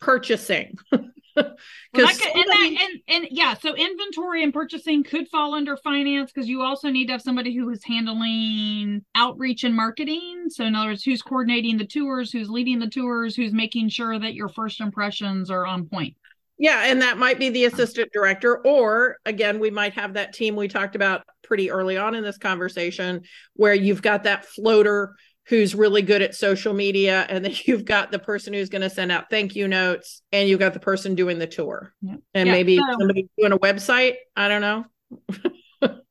purchasing. 0.00 0.76
well, 0.92 1.54
could, 1.94 2.02
and, 2.02 2.44
that, 2.44 2.76
and 2.80 3.00
and 3.08 3.28
yeah, 3.30 3.54
so 3.54 3.74
inventory 3.74 4.42
and 4.42 4.52
purchasing 4.52 5.04
could 5.04 5.28
fall 5.28 5.54
under 5.54 5.76
finance 5.76 6.32
because 6.32 6.48
you 6.48 6.62
also 6.62 6.88
need 6.88 7.06
to 7.06 7.12
have 7.12 7.22
somebody 7.22 7.54
who 7.54 7.68
is 7.70 7.82
handling 7.84 9.04
outreach 9.14 9.64
and 9.64 9.74
marketing. 9.74 10.46
So 10.48 10.64
in 10.64 10.74
other 10.74 10.90
words, 10.90 11.04
who's 11.04 11.22
coordinating 11.22 11.78
the 11.78 11.86
tours, 11.86 12.32
who's 12.32 12.50
leading 12.50 12.78
the 12.78 12.88
tours, 12.88 13.36
who's 13.36 13.52
making 13.52 13.90
sure 13.90 14.18
that 14.18 14.34
your 14.34 14.48
first 14.48 14.80
impressions 14.80 15.50
are 15.50 15.66
on 15.66 15.86
point. 15.86 16.16
Yeah, 16.60 16.86
and 16.86 17.00
that 17.02 17.18
might 17.18 17.38
be 17.38 17.50
the 17.50 17.66
assistant 17.66 18.10
director, 18.12 18.58
or 18.66 19.18
again, 19.24 19.60
we 19.60 19.70
might 19.70 19.92
have 19.92 20.14
that 20.14 20.32
team 20.32 20.56
we 20.56 20.66
talked 20.66 20.96
about 20.96 21.22
pretty 21.44 21.70
early 21.70 21.96
on 21.96 22.16
in 22.16 22.24
this 22.24 22.36
conversation 22.36 23.22
where 23.54 23.74
you've 23.74 24.02
got 24.02 24.24
that 24.24 24.44
floater 24.44 25.14
who's 25.48 25.74
really 25.74 26.02
good 26.02 26.20
at 26.22 26.34
social 26.34 26.74
media 26.74 27.26
and 27.28 27.44
then 27.44 27.54
you've 27.64 27.84
got 27.84 28.10
the 28.10 28.18
person 28.18 28.52
who's 28.52 28.68
going 28.68 28.82
to 28.82 28.90
send 28.90 29.10
out 29.10 29.30
thank 29.30 29.56
you 29.56 29.66
notes 29.66 30.22
and 30.32 30.48
you've 30.48 30.60
got 30.60 30.74
the 30.74 30.80
person 30.80 31.14
doing 31.14 31.38
the 31.38 31.46
tour. 31.46 31.94
Yeah. 32.02 32.16
and 32.34 32.46
yeah, 32.46 32.52
maybe 32.52 32.76
so, 32.76 32.84
somebody 32.98 33.28
doing 33.38 33.52
a 33.52 33.58
website 33.58 34.16
i 34.36 34.48
don't 34.48 34.60
know. 34.60 34.84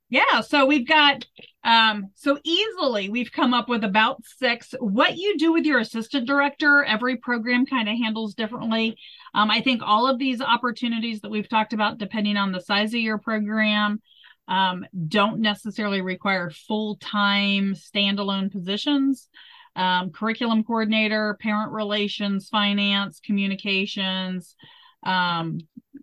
Yeah 0.09 0.39
so 0.39 0.65
we've 0.65 0.87
got 0.87 1.25
um 1.65 2.11
so 2.15 2.39
easily 2.45 3.09
we've 3.09 3.29
come 3.29 3.53
up 3.53 3.67
with 3.67 3.83
about 3.83 4.23
six. 4.23 4.73
What 4.79 5.17
you 5.17 5.37
do 5.37 5.51
with 5.51 5.65
your 5.65 5.79
assistant 5.79 6.25
director 6.25 6.85
every 6.85 7.17
program 7.17 7.65
kind 7.65 7.89
of 7.89 7.97
handles 7.97 8.33
differently. 8.33 8.95
Um, 9.33 9.51
i 9.51 9.59
think 9.59 9.81
all 9.83 10.07
of 10.07 10.17
these 10.17 10.39
opportunities 10.39 11.19
that 11.21 11.29
we've 11.29 11.49
talked 11.49 11.73
about 11.73 11.97
depending 11.97 12.37
on 12.37 12.53
the 12.53 12.61
size 12.61 12.93
of 12.93 13.01
your 13.01 13.17
program 13.17 14.01
um, 14.47 14.85
don't 15.07 15.39
necessarily 15.39 16.01
require 16.01 16.49
full 16.49 16.95
time 16.97 17.73
standalone 17.73 18.51
positions. 18.51 19.29
Um, 19.75 20.11
curriculum 20.11 20.63
coordinator, 20.63 21.37
parent 21.39 21.71
relations, 21.71 22.49
finance, 22.49 23.19
communications, 23.19 24.55
um, 25.03 25.59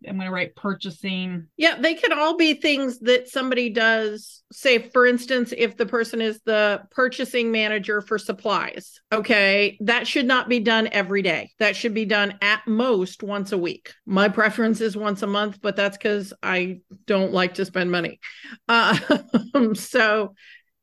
I'm 0.09 0.17
going 0.17 0.29
to 0.29 0.35
write 0.35 0.57
purchasing. 0.57 1.47
Yeah, 1.57 1.77
they 1.79 1.95
can 1.95 2.13
all 2.13 2.37
be 2.37 2.55
things 2.55 2.99
that 3.01 3.29
somebody 3.29 3.71
does. 3.71 4.43
Say, 4.53 4.79
for 4.91 5.07
instance, 5.07 5.53
if 5.57 5.77
the 5.77 5.87
person 5.87 6.21
is 6.21 6.41
the 6.45 6.83
purchasing 6.91 7.51
manager 7.51 8.01
for 8.01 8.19
supplies, 8.19 9.01
okay, 9.13 9.79
that 9.81 10.07
should 10.07 10.27
not 10.27 10.49
be 10.49 10.61
done 10.61 10.89
every 10.93 11.23
day. 11.23 11.51
That 11.59 11.77
should 11.77 11.95
be 11.95 12.05
done 12.05 12.39
at 12.41 12.67
most 12.67 13.23
once 13.23 13.53
a 13.53 13.59
week. 13.59 13.93
My 14.07 14.29
preference 14.29 14.81
is 14.81 14.97
once 14.97 15.23
a 15.23 15.27
month, 15.27 15.59
but 15.61 15.77
that's 15.77 15.97
because 15.97 16.33
I 16.43 16.81
don't 17.07 17.33
like 17.33 17.55
to 17.55 17.65
spend 17.65 17.91
money. 17.91 18.21
Uh, 18.69 18.99
so, 19.75 20.35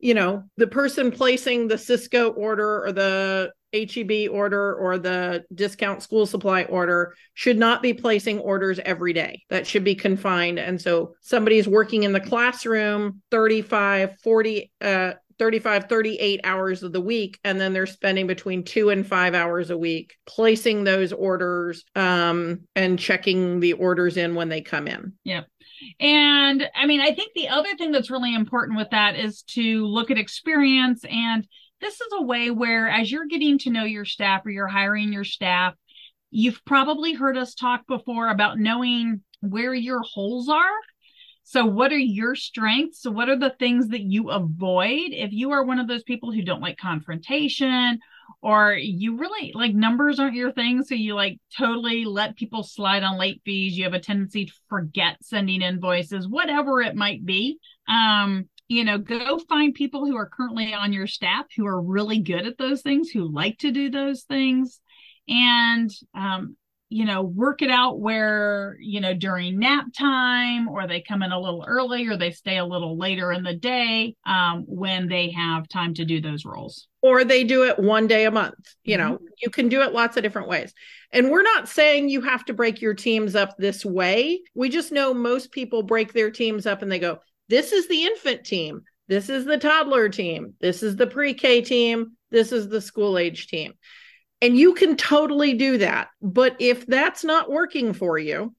you 0.02 0.14
know, 0.14 0.44
the 0.58 0.68
person 0.68 1.12
placing 1.12 1.68
the 1.68 1.76
Sysco 1.76 2.36
order 2.36 2.86
or 2.86 2.92
the 2.92 3.52
HEB 3.74 4.30
order 4.32 4.76
or 4.76 4.98
the 4.98 5.46
discount 5.56 6.04
school 6.04 6.26
supply 6.26 6.64
order 6.64 7.16
should 7.36 7.58
not 7.58 7.82
be 7.82 7.94
placing 7.94 8.40
orders 8.40 8.80
every 8.84 9.14
day. 9.14 9.44
That 9.50 9.66
should 9.66 9.84
be 9.84 9.96
confined. 9.96 10.60
And 10.60 10.82
so 10.82 11.14
somebody's 11.22 11.68
working 11.68 12.04
in 12.04 12.12
the 12.12 12.20
classroom 12.20 13.22
35, 13.32 14.20
40, 14.22 14.72
uh, 14.82 15.14
35, 15.40 15.86
38 15.86 16.42
hours 16.44 16.84
of 16.84 16.92
the 16.92 17.02
week. 17.02 17.40
And 17.44 17.60
then 17.60 17.74
they're 17.74 17.86
spending 17.86 18.28
between 18.28 18.64
two 18.64 18.90
and 18.90 19.08
five 19.08 19.34
hours 19.34 19.70
a 19.70 19.78
week 19.78 20.16
placing 20.28 20.84
those 20.84 21.14
orders 21.14 21.84
um, 21.96 22.62
and 22.76 23.00
checking 23.00 23.60
the 23.60 23.74
orders 23.74 24.18
in 24.18 24.36
when 24.36 24.50
they 24.50 24.62
come 24.62 24.88
in. 24.88 25.14
Yeah. 25.24 25.44
And 26.00 26.70
I 26.76 26.86
mean, 26.86 27.02
I 27.02 27.14
think 27.14 27.34
the 27.34 27.50
other 27.50 27.76
thing 27.78 27.92
that's 27.92 28.12
really 28.12 28.34
important 28.34 28.78
with 28.78 28.90
that 28.92 29.16
is 29.16 29.44
to 29.50 29.86
look 29.86 30.12
at 30.12 30.18
experience. 30.18 31.04
And 31.10 31.48
this 31.80 31.96
is 31.96 32.14
a 32.14 32.24
way 32.24 32.52
where 32.52 32.88
as 32.88 33.12
you're 33.12 33.28
getting 33.28 33.58
to 33.60 33.72
know 33.72 33.84
your 33.84 34.06
staff 34.06 34.46
or 34.46 34.52
you're 34.52 34.68
hiring 34.68 35.12
your 35.12 35.24
staff 35.24 35.74
you've 36.32 36.64
probably 36.66 37.14
heard 37.14 37.38
us 37.38 37.54
talk 37.54 37.86
before 37.86 38.30
about 38.30 38.58
knowing 38.58 39.22
where 39.42 39.74
your 39.74 40.02
holes 40.02 40.50
are. 40.50 40.80
So 41.44 41.66
what 41.66 41.92
are 41.92 42.00
your 42.00 42.36
strengths? 42.36 43.02
So 43.02 43.12
what 43.12 43.28
are 43.28 43.38
the 43.38 43.54
things 43.60 43.90
that 43.90 44.02
you 44.02 44.30
avoid? 44.30 45.10
If 45.12 45.34
you 45.34 45.52
are 45.52 45.66
one 45.66 45.80
of 45.80 45.88
those 45.88 46.04
people 46.04 46.32
who 46.32 46.42
don't 46.42 46.62
like 46.62 46.78
confrontation 46.78 48.00
or 48.42 48.74
you 48.74 49.18
really 49.18 49.52
like 49.54 49.74
numbers 49.74 50.20
aren't 50.20 50.36
your 50.36 50.52
thing 50.52 50.84
so 50.84 50.96
you 50.96 51.16
like 51.16 51.40
totally 51.58 52.06
let 52.06 52.36
people 52.36 52.64
slide 52.64 53.04
on 53.04 53.18
late 53.18 53.42
fees. 53.46 53.78
You 53.78 53.84
have 53.86 53.94
a 53.94 54.00
tendency 54.00 54.46
to 54.46 54.54
forget 54.70 55.18
sending 55.22 55.62
invoices 55.62 56.28
whatever 56.28 56.82
it 56.82 56.96
might 56.96 57.26
be. 57.26 57.60
Um 57.88 58.48
you 58.68 58.86
know, 58.86 58.98
go 58.98 59.38
find 59.50 59.74
people 59.74 60.06
who 60.06 60.16
are 60.16 60.30
currently 60.30 60.74
on 60.74 60.94
your 60.94 61.06
staff 61.06 61.46
who 61.58 61.66
are 61.66 61.82
really 61.82 62.20
good 62.20 62.48
at 62.48 62.58
those 62.58 62.82
things, 62.82 63.10
who 63.10 63.30
like 63.30 63.58
to 63.58 63.72
do 63.72 63.90
those 63.90 64.24
things, 64.24 64.80
and, 65.28 65.90
um, 66.14 66.56
you 66.92 67.06
know, 67.06 67.22
work 67.22 67.62
it 67.62 67.72
out 67.72 68.02
where, 68.02 68.76
you 68.82 69.00
know, 69.00 69.14
during 69.14 69.58
nap 69.58 69.86
time 69.98 70.68
or 70.68 70.88
they 70.88 71.00
come 71.00 71.24
in 71.24 71.32
a 71.32 71.40
little 71.40 71.64
early 71.66 72.06
or 72.06 72.18
they 72.18 72.32
stay 72.32 72.58
a 72.58 72.66
little 72.66 72.98
later 72.98 73.32
in 73.32 73.44
the 73.44 73.54
day 73.54 74.14
um, 74.26 74.66
when 74.68 75.08
they 75.08 75.32
have 75.32 75.70
time 75.70 75.94
to 75.94 76.04
do 76.04 76.20
those 76.20 76.44
roles. 76.44 76.90
Or 77.02 77.24
they 77.24 77.46
do 77.46 77.64
it 77.64 77.80
one 77.80 78.08
day 78.08 78.26
a 78.26 78.32
month. 78.32 78.76
You 78.84 78.98
mm-hmm. 78.98 79.10
know, 79.10 79.20
you 79.42 79.50
can 79.50 79.70
do 79.70 79.82
it 79.84 79.94
lots 79.94 80.18
of 80.18 80.24
different 80.24 80.50
ways. 80.50 80.74
And 81.14 81.32
we're 81.32 81.44
not 81.44 81.70
saying 81.70 82.10
you 82.10 82.20
have 82.22 82.44
to 82.46 82.54
break 82.54 82.82
your 82.82 82.94
teams 82.94 83.36
up 83.36 83.56
this 83.58 83.86
way. 83.86 84.42
We 84.54 84.68
just 84.68 84.92
know 84.92 85.14
most 85.14 85.54
people 85.54 85.84
break 85.84 86.12
their 86.12 86.30
teams 86.30 86.66
up 86.66 86.82
and 86.82 86.92
they 86.92 87.00
go, 87.00 87.20
this 87.48 87.72
is 87.72 87.88
the 87.88 88.04
infant 88.04 88.44
team. 88.44 88.82
This 89.08 89.30
is 89.30 89.46
the 89.46 89.58
toddler 89.58 90.10
team. 90.10 90.56
This 90.60 90.84
is 90.84 90.98
the 90.98 91.08
pre 91.08 91.34
K 91.34 91.62
team. 91.62 92.18
This 92.32 92.52
is 92.52 92.68
the 92.68 92.82
school 92.82 93.18
age 93.18 93.48
team. 93.48 93.76
And 94.42 94.58
you 94.58 94.74
can 94.74 94.96
totally 94.96 95.54
do 95.54 95.78
that. 95.78 96.10
But 96.22 96.56
if 96.60 96.86
that's 96.88 97.24
not 97.24 97.52
working 97.52 97.94
for 97.94 98.18
you, 98.18 98.56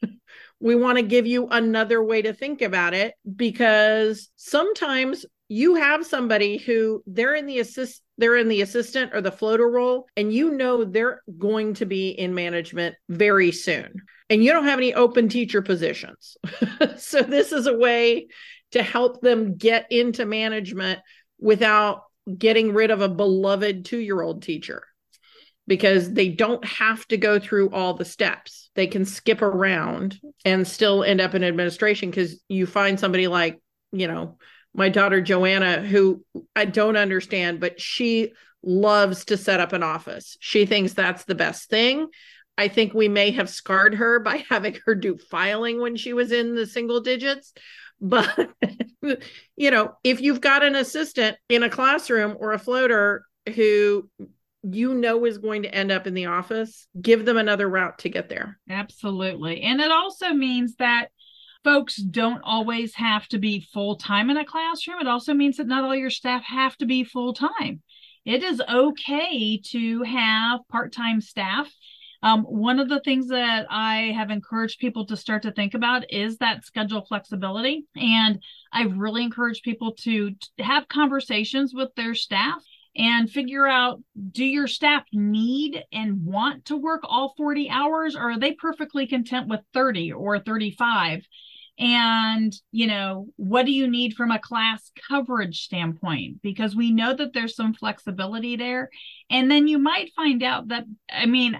we 0.60 0.74
want 0.74 0.96
to 0.96 1.02
give 1.02 1.26
you 1.26 1.48
another 1.48 2.02
way 2.02 2.22
to 2.22 2.32
think 2.32 2.62
about 2.62 2.94
it 2.94 3.14
because 3.36 4.30
sometimes 4.36 5.26
you 5.50 5.76
have 5.76 6.06
somebody 6.06 6.58
who 6.58 7.02
they're 7.06 7.34
in 7.34 7.46
the 7.46 7.58
assist 7.58 8.02
they're 8.18 8.36
in 8.36 8.48
the 8.48 8.62
assistant 8.62 9.14
or 9.14 9.20
the 9.22 9.32
floater 9.32 9.70
role 9.70 10.06
and 10.16 10.32
you 10.32 10.50
know 10.50 10.84
they're 10.84 11.22
going 11.38 11.72
to 11.72 11.86
be 11.86 12.10
in 12.10 12.34
management 12.34 12.96
very 13.08 13.52
soon 13.52 14.02
and 14.30 14.44
you 14.44 14.52
don't 14.52 14.64
have 14.64 14.78
any 14.78 14.94
open 14.94 15.28
teacher 15.28 15.62
positions. 15.62 16.36
so 16.98 17.22
this 17.22 17.52
is 17.52 17.66
a 17.66 17.76
way 17.76 18.28
to 18.72 18.82
help 18.82 19.20
them 19.20 19.56
get 19.56 19.86
into 19.90 20.26
management 20.26 21.00
without 21.38 22.02
getting 22.36 22.74
rid 22.74 22.90
of 22.90 23.00
a 23.00 23.08
beloved 23.08 23.84
2-year-old 23.84 24.42
teacher 24.42 24.84
because 25.68 26.12
they 26.14 26.30
don't 26.30 26.64
have 26.64 27.06
to 27.08 27.18
go 27.18 27.38
through 27.38 27.70
all 27.70 27.94
the 27.94 28.04
steps. 28.04 28.70
They 28.74 28.86
can 28.86 29.04
skip 29.04 29.42
around 29.42 30.18
and 30.44 30.66
still 30.66 31.04
end 31.04 31.20
up 31.20 31.34
in 31.34 31.44
administration 31.44 32.10
because 32.10 32.42
you 32.48 32.66
find 32.66 32.98
somebody 32.98 33.28
like, 33.28 33.60
you 33.92 34.08
know, 34.08 34.38
my 34.74 34.88
daughter 34.88 35.20
Joanna, 35.20 35.82
who 35.82 36.24
I 36.56 36.64
don't 36.64 36.96
understand, 36.96 37.60
but 37.60 37.80
she 37.80 38.32
loves 38.62 39.26
to 39.26 39.36
set 39.36 39.60
up 39.60 39.74
an 39.74 39.82
office. 39.82 40.38
She 40.40 40.64
thinks 40.64 40.94
that's 40.94 41.24
the 41.24 41.34
best 41.34 41.68
thing. 41.68 42.08
I 42.56 42.68
think 42.68 42.94
we 42.94 43.08
may 43.08 43.30
have 43.32 43.50
scarred 43.50 43.94
her 43.94 44.20
by 44.20 44.38
having 44.48 44.78
her 44.86 44.94
do 44.94 45.18
filing 45.18 45.80
when 45.80 45.96
she 45.96 46.14
was 46.14 46.32
in 46.32 46.54
the 46.54 46.66
single 46.66 47.00
digits. 47.00 47.52
But, 48.00 48.50
you 49.56 49.70
know, 49.70 49.92
if 50.02 50.22
you've 50.22 50.40
got 50.40 50.64
an 50.64 50.76
assistant 50.76 51.36
in 51.50 51.62
a 51.62 51.70
classroom 51.70 52.36
or 52.38 52.52
a 52.52 52.58
floater 52.58 53.26
who 53.54 54.08
you 54.62 54.94
know 54.94 55.24
is 55.24 55.38
going 55.38 55.62
to 55.62 55.74
end 55.74 55.92
up 55.92 56.06
in 56.06 56.14
the 56.14 56.26
office, 56.26 56.86
give 57.00 57.24
them 57.24 57.36
another 57.36 57.68
route 57.68 57.98
to 57.98 58.08
get 58.08 58.28
there. 58.28 58.58
Absolutely. 58.68 59.62
And 59.62 59.80
it 59.80 59.90
also 59.90 60.30
means 60.30 60.76
that 60.76 61.08
folks 61.64 61.96
don't 61.96 62.40
always 62.44 62.94
have 62.94 63.26
to 63.28 63.38
be 63.38 63.60
full 63.72 63.96
time 63.96 64.30
in 64.30 64.36
a 64.36 64.44
classroom. 64.44 65.00
It 65.00 65.08
also 65.08 65.34
means 65.34 65.56
that 65.56 65.66
not 65.66 65.84
all 65.84 65.94
your 65.94 66.10
staff 66.10 66.42
have 66.44 66.76
to 66.78 66.86
be 66.86 67.04
full 67.04 67.34
time. 67.34 67.82
It 68.24 68.42
is 68.42 68.60
okay 68.68 69.60
to 69.70 70.02
have 70.02 70.60
part 70.68 70.92
time 70.92 71.20
staff. 71.20 71.70
Um, 72.20 72.42
one 72.42 72.80
of 72.80 72.88
the 72.88 73.00
things 73.00 73.28
that 73.28 73.66
I 73.70 74.12
have 74.16 74.30
encouraged 74.30 74.80
people 74.80 75.06
to 75.06 75.16
start 75.16 75.42
to 75.42 75.52
think 75.52 75.74
about 75.74 76.12
is 76.12 76.38
that 76.38 76.64
schedule 76.64 77.04
flexibility. 77.06 77.86
And 77.96 78.42
I've 78.72 78.96
really 78.96 79.22
encouraged 79.22 79.62
people 79.62 79.92
to 80.00 80.34
have 80.58 80.88
conversations 80.88 81.72
with 81.72 81.94
their 81.94 82.14
staff 82.14 82.60
and 82.98 83.30
figure 83.30 83.66
out 83.66 84.02
do 84.32 84.44
your 84.44 84.66
staff 84.66 85.04
need 85.12 85.82
and 85.92 86.24
want 86.24 86.64
to 86.66 86.76
work 86.76 87.00
all 87.04 87.32
40 87.36 87.70
hours 87.70 88.16
or 88.16 88.32
are 88.32 88.38
they 88.38 88.52
perfectly 88.52 89.06
content 89.06 89.48
with 89.48 89.60
30 89.72 90.12
or 90.12 90.40
35 90.40 91.22
and 91.78 92.52
you 92.72 92.88
know 92.88 93.28
what 93.36 93.64
do 93.64 93.72
you 93.72 93.88
need 93.88 94.14
from 94.14 94.32
a 94.32 94.38
class 94.40 94.90
coverage 95.08 95.62
standpoint? 95.62 96.42
Because 96.42 96.74
we 96.74 96.90
know 96.90 97.14
that 97.14 97.32
there's 97.32 97.54
some 97.54 97.72
flexibility 97.72 98.56
there. 98.56 98.90
And 99.30 99.48
then 99.48 99.68
you 99.68 99.78
might 99.78 100.12
find 100.14 100.42
out 100.42 100.68
that 100.68 100.84
i 101.10 101.26
mean 101.26 101.58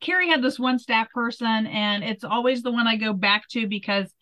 carrie 0.00 0.28
had 0.28 0.42
this 0.42 0.58
one 0.58 0.78
staff 0.78 1.10
person 1.10 1.66
and 1.66 2.02
it's 2.02 2.24
always 2.24 2.62
the 2.62 2.72
one 2.72 2.86
i 2.86 2.96
go 2.96 3.12
back 3.12 3.46
to 3.48 3.66
because 3.66 4.12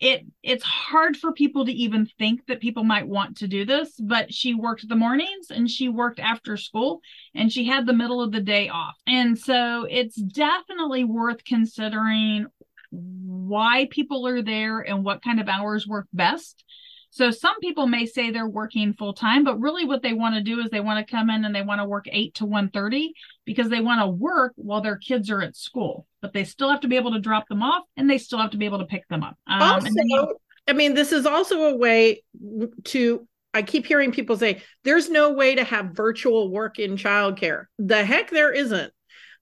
it 0.00 0.24
it's 0.42 0.64
hard 0.64 1.16
for 1.16 1.32
people 1.32 1.64
to 1.66 1.72
even 1.72 2.06
think 2.18 2.46
that 2.46 2.60
people 2.60 2.84
might 2.84 3.06
want 3.06 3.36
to 3.36 3.48
do 3.48 3.64
this 3.64 3.94
but 3.98 4.32
she 4.32 4.54
worked 4.54 4.88
the 4.88 4.94
mornings 4.94 5.50
and 5.50 5.68
she 5.68 5.88
worked 5.88 6.20
after 6.20 6.56
school 6.56 7.00
and 7.34 7.52
she 7.52 7.64
had 7.64 7.86
the 7.86 7.92
middle 7.92 8.20
of 8.20 8.32
the 8.32 8.40
day 8.40 8.68
off. 8.68 8.96
And 9.06 9.38
so 9.38 9.86
it's 9.88 10.16
definitely 10.16 11.04
worth 11.04 11.44
considering 11.44 12.46
why 12.90 13.88
people 13.90 14.26
are 14.26 14.42
there 14.42 14.80
and 14.80 15.04
what 15.04 15.22
kind 15.22 15.40
of 15.40 15.48
hours 15.48 15.86
work 15.86 16.06
best 16.12 16.64
so 17.10 17.30
some 17.30 17.58
people 17.60 17.86
may 17.86 18.06
say 18.06 18.30
they're 18.30 18.48
working 18.48 18.92
full 18.92 19.12
time, 19.14 19.44
but 19.44 19.58
really 19.60 19.84
what 19.84 20.02
they 20.02 20.12
want 20.12 20.34
to 20.34 20.42
do 20.42 20.60
is 20.60 20.70
they 20.70 20.80
want 20.80 21.04
to 21.04 21.10
come 21.10 21.30
in 21.30 21.44
and 21.44 21.54
they 21.54 21.62
want 21.62 21.80
to 21.80 21.84
work 21.84 22.06
8 22.10 22.34
to 22.34 22.44
1:30 22.44 23.08
because 23.44 23.68
they 23.68 23.80
want 23.80 24.00
to 24.00 24.06
work 24.06 24.52
while 24.56 24.80
their 24.80 24.96
kids 24.96 25.30
are 25.30 25.40
at 25.42 25.56
school. 25.56 26.06
But 26.20 26.32
they 26.32 26.44
still 26.44 26.70
have 26.70 26.80
to 26.80 26.88
be 26.88 26.96
able 26.96 27.12
to 27.12 27.20
drop 27.20 27.48
them 27.48 27.62
off 27.62 27.84
and 27.96 28.08
they 28.10 28.18
still 28.18 28.38
have 28.38 28.50
to 28.50 28.58
be 28.58 28.66
able 28.66 28.78
to 28.80 28.84
pick 28.86 29.06
them 29.08 29.22
up. 29.22 29.36
Um, 29.46 29.62
also, 29.62 29.88
you- 30.04 30.36
I 30.66 30.74
mean, 30.74 30.92
this 30.92 31.12
is 31.12 31.24
also 31.24 31.62
a 31.62 31.76
way 31.76 32.22
to 32.84 33.26
I 33.54 33.62
keep 33.62 33.86
hearing 33.86 34.12
people 34.12 34.36
say 34.36 34.60
there's 34.84 35.08
no 35.08 35.32
way 35.32 35.54
to 35.54 35.64
have 35.64 35.92
virtual 35.92 36.50
work 36.50 36.78
in 36.78 36.96
childcare. 36.96 37.64
The 37.78 38.04
heck 38.04 38.30
there 38.30 38.52
isn't. 38.52 38.92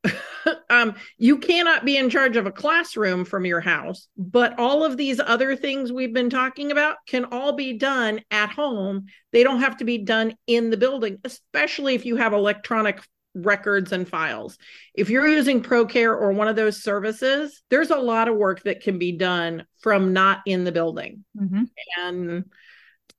um, 0.70 0.94
you 1.18 1.38
cannot 1.38 1.84
be 1.84 1.96
in 1.96 2.10
charge 2.10 2.36
of 2.36 2.46
a 2.46 2.52
classroom 2.52 3.24
from 3.24 3.44
your 3.44 3.60
house, 3.60 4.08
but 4.16 4.58
all 4.58 4.84
of 4.84 4.96
these 4.96 5.20
other 5.20 5.56
things 5.56 5.92
we've 5.92 6.14
been 6.14 6.30
talking 6.30 6.70
about 6.70 6.96
can 7.06 7.24
all 7.26 7.52
be 7.52 7.72
done 7.72 8.20
at 8.30 8.50
home. 8.50 9.06
They 9.32 9.42
don't 9.42 9.60
have 9.60 9.78
to 9.78 9.84
be 9.84 9.98
done 9.98 10.34
in 10.46 10.70
the 10.70 10.76
building, 10.76 11.18
especially 11.24 11.94
if 11.94 12.06
you 12.06 12.16
have 12.16 12.32
electronic 12.32 13.00
records 13.34 13.92
and 13.92 14.08
files. 14.08 14.56
If 14.94 15.10
you're 15.10 15.28
using 15.28 15.62
ProCare 15.62 16.10
or 16.10 16.32
one 16.32 16.48
of 16.48 16.56
those 16.56 16.82
services, 16.82 17.62
there's 17.68 17.90
a 17.90 17.96
lot 17.96 18.28
of 18.28 18.36
work 18.36 18.62
that 18.62 18.80
can 18.80 18.98
be 18.98 19.12
done 19.12 19.66
from 19.80 20.12
not 20.12 20.40
in 20.46 20.64
the 20.64 20.72
building. 20.72 21.24
Mm-hmm. 21.38 21.64
And 21.98 22.44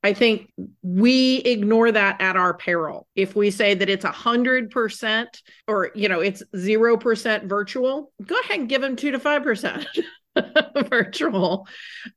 I 0.04 0.14
think 0.14 0.52
we 0.84 1.38
ignore 1.38 1.92
that 1.92 2.22
at 2.22 2.36
our 2.36 2.54
peril. 2.54 3.08
If 3.16 3.36
we 3.36 3.52
say 3.52 3.74
that 3.74 3.90
it's 3.90 4.06
a 4.06 4.12
hundred 4.12 4.70
percent 4.70 5.42
or 5.68 5.92
you 5.96 6.08
know 6.08 6.20
it's 6.20 6.44
zero 6.56 6.98
percent 6.98 7.46
virtual, 7.46 8.12
go 8.24 8.40
ahead 8.40 8.60
and 8.60 8.70
give 8.70 8.82
them 8.82 8.96
two 8.96 9.12
to 9.12 9.20
five 9.20 9.44
percent 9.44 9.88
virtual. 10.90 11.68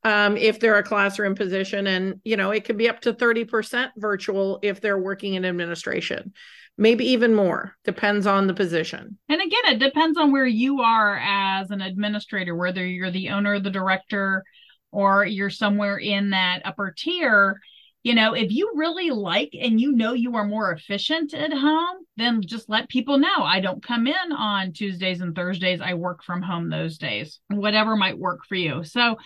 Um, 0.04 0.36
if 0.36 0.60
they're 0.60 0.78
a 0.78 0.82
classroom 0.82 1.34
position, 1.34 1.86
and 1.86 2.20
you 2.22 2.36
know 2.36 2.50
it 2.50 2.64
can 2.64 2.76
be 2.76 2.88
up 2.88 3.00
to 3.00 3.14
thirty 3.14 3.44
percent 3.44 3.92
virtual 3.96 4.58
if 4.62 4.80
they're 4.80 4.98
working 4.98 5.34
in 5.34 5.44
administration. 5.44 6.32
Maybe 6.76 7.10
even 7.10 7.34
more, 7.34 7.74
depends 7.84 8.26
on 8.26 8.46
the 8.46 8.54
position. 8.54 9.18
And 9.28 9.40
again, 9.40 9.74
it 9.74 9.78
depends 9.80 10.16
on 10.16 10.32
where 10.32 10.46
you 10.46 10.80
are 10.80 11.18
as 11.22 11.70
an 11.70 11.82
administrator, 11.82 12.54
whether 12.54 12.86
you're 12.86 13.10
the 13.10 13.30
owner, 13.30 13.58
the 13.58 13.68
director, 13.68 14.44
or 14.92 15.26
you're 15.26 15.50
somewhere 15.50 15.98
in 15.98 16.30
that 16.30 16.62
upper 16.64 16.94
tier 16.96 17.60
you 18.02 18.14
know 18.14 18.34
if 18.34 18.50
you 18.50 18.72
really 18.74 19.10
like 19.10 19.50
and 19.60 19.80
you 19.80 19.92
know 19.92 20.12
you 20.12 20.34
are 20.36 20.44
more 20.44 20.72
efficient 20.72 21.34
at 21.34 21.52
home 21.52 21.98
then 22.16 22.40
just 22.44 22.68
let 22.68 22.88
people 22.88 23.18
know 23.18 23.42
i 23.42 23.60
don't 23.60 23.84
come 23.84 24.06
in 24.06 24.32
on 24.32 24.72
tuesdays 24.72 25.20
and 25.20 25.34
thursdays. 25.34 25.80
I 25.80 25.94
work 25.94 26.22
from 26.22 26.42
home 26.42 26.70
those 26.70 26.98
days 26.98 27.40
whatever 27.48 27.96
might 27.96 28.18
work 28.18 28.40
for 28.48 28.54
you. 28.54 28.84
So 28.84 29.16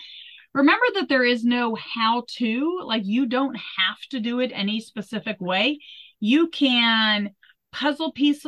remember 0.53 0.85
that 0.95 1.09
there 1.09 1.23
is 1.23 1.43
no 1.43 1.75
how 1.75 2.23
to 2.37 2.79
like 2.85 3.03
you 3.05 3.25
don't 3.25 3.55
have 3.55 3.99
to 4.11 4.19
do 4.19 4.39
it 4.39 4.51
any 4.53 4.79
specific 4.79 5.37
way. 5.39 5.79
You 6.19 6.47
can 6.47 7.31
puzzle 7.71 8.11
piece 8.13 8.45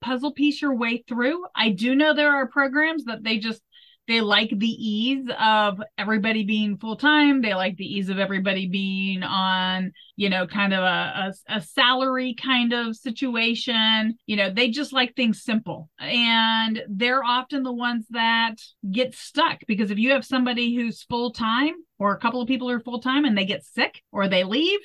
puzzle 0.00 0.32
piece 0.32 0.60
your 0.60 0.74
way 0.74 1.04
through. 1.08 1.44
I 1.54 1.70
do 1.70 1.94
know 1.94 2.14
there 2.14 2.32
are 2.32 2.46
programs 2.46 3.04
that 3.04 3.22
they 3.22 3.38
just 3.38 3.62
they 4.10 4.20
like 4.20 4.50
the 4.50 4.66
ease 4.66 5.24
of 5.38 5.80
everybody 5.96 6.44
being 6.44 6.76
full 6.78 6.96
time. 6.96 7.42
They 7.42 7.54
like 7.54 7.76
the 7.76 7.86
ease 7.86 8.08
of 8.08 8.18
everybody 8.18 8.66
being 8.66 9.22
on, 9.22 9.92
you 10.16 10.28
know, 10.28 10.48
kind 10.48 10.74
of 10.74 10.80
a, 10.80 11.32
a, 11.48 11.56
a, 11.56 11.60
salary 11.60 12.34
kind 12.34 12.72
of 12.72 12.96
situation. 12.96 14.18
You 14.26 14.34
know, 14.34 14.50
they 14.52 14.70
just 14.70 14.92
like 14.92 15.14
things 15.14 15.44
simple. 15.44 15.90
And 16.00 16.82
they're 16.88 17.22
often 17.22 17.62
the 17.62 17.72
ones 17.72 18.06
that 18.10 18.56
get 18.90 19.14
stuck 19.14 19.60
because 19.68 19.92
if 19.92 19.98
you 19.98 20.10
have 20.10 20.24
somebody 20.24 20.74
who's 20.74 21.04
full 21.04 21.32
time 21.32 21.74
or 22.00 22.12
a 22.12 22.18
couple 22.18 22.42
of 22.42 22.48
people 22.48 22.68
are 22.68 22.80
full 22.80 23.00
time 23.00 23.24
and 23.24 23.38
they 23.38 23.44
get 23.44 23.64
sick 23.64 24.02
or 24.10 24.26
they 24.26 24.42
leave, 24.42 24.80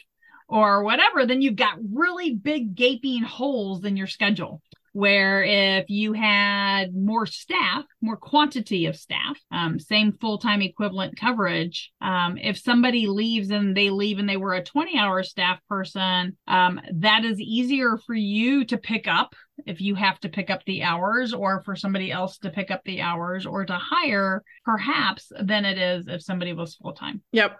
or 0.47 0.83
whatever, 0.83 1.25
then 1.25 1.41
you've 1.41 1.55
got 1.55 1.79
really 1.91 2.35
big 2.35 2.75
gaping 2.75 3.23
holes 3.23 3.83
in 3.83 3.97
your 3.97 4.07
schedule 4.07 4.61
where 4.95 5.43
if 5.43 5.89
you 5.89 6.13
had 6.13 6.95
more 6.95 7.25
staff, 7.25 7.83
more 7.99 8.15
quantity 8.15 8.85
of 8.85 8.95
staff, 8.95 9.37
um, 9.51 9.77
same 9.77 10.13
full 10.13 10.37
time 10.37 10.61
equivalent 10.61 11.19
coverage, 11.19 11.91
um, 11.99 12.37
if 12.37 12.57
somebody 12.57 13.05
leaves 13.05 13.49
and 13.49 13.75
they 13.75 13.89
leave 13.89 14.19
and 14.19 14.29
they 14.29 14.37
were 14.37 14.53
a 14.53 14.63
20 14.63 14.97
hour 14.97 15.21
staff 15.21 15.59
person, 15.67 16.37
um, 16.47 16.79
that 16.93 17.25
is 17.25 17.41
easier 17.41 17.97
for 17.97 18.15
you 18.15 18.63
to 18.63 18.77
pick 18.77 19.05
up 19.05 19.35
if 19.65 19.81
you 19.81 19.95
have 19.95 20.17
to 20.21 20.29
pick 20.29 20.49
up 20.49 20.63
the 20.63 20.83
hours 20.83 21.33
or 21.33 21.61
for 21.63 21.75
somebody 21.75 22.09
else 22.09 22.37
to 22.37 22.49
pick 22.49 22.71
up 22.71 22.81
the 22.85 23.01
hours 23.01 23.45
or 23.45 23.65
to 23.65 23.73
hire 23.73 24.43
perhaps 24.63 25.29
than 25.41 25.65
it 25.65 25.77
is 25.77 26.07
if 26.07 26.23
somebody 26.23 26.53
was 26.53 26.75
full 26.75 26.93
time. 26.93 27.21
Yep. 27.33 27.57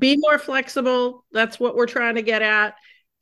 Be 0.00 0.16
more 0.18 0.38
flexible. 0.40 1.24
That's 1.30 1.60
what 1.60 1.76
we're 1.76 1.86
trying 1.86 2.16
to 2.16 2.22
get 2.22 2.42
at 2.42 2.74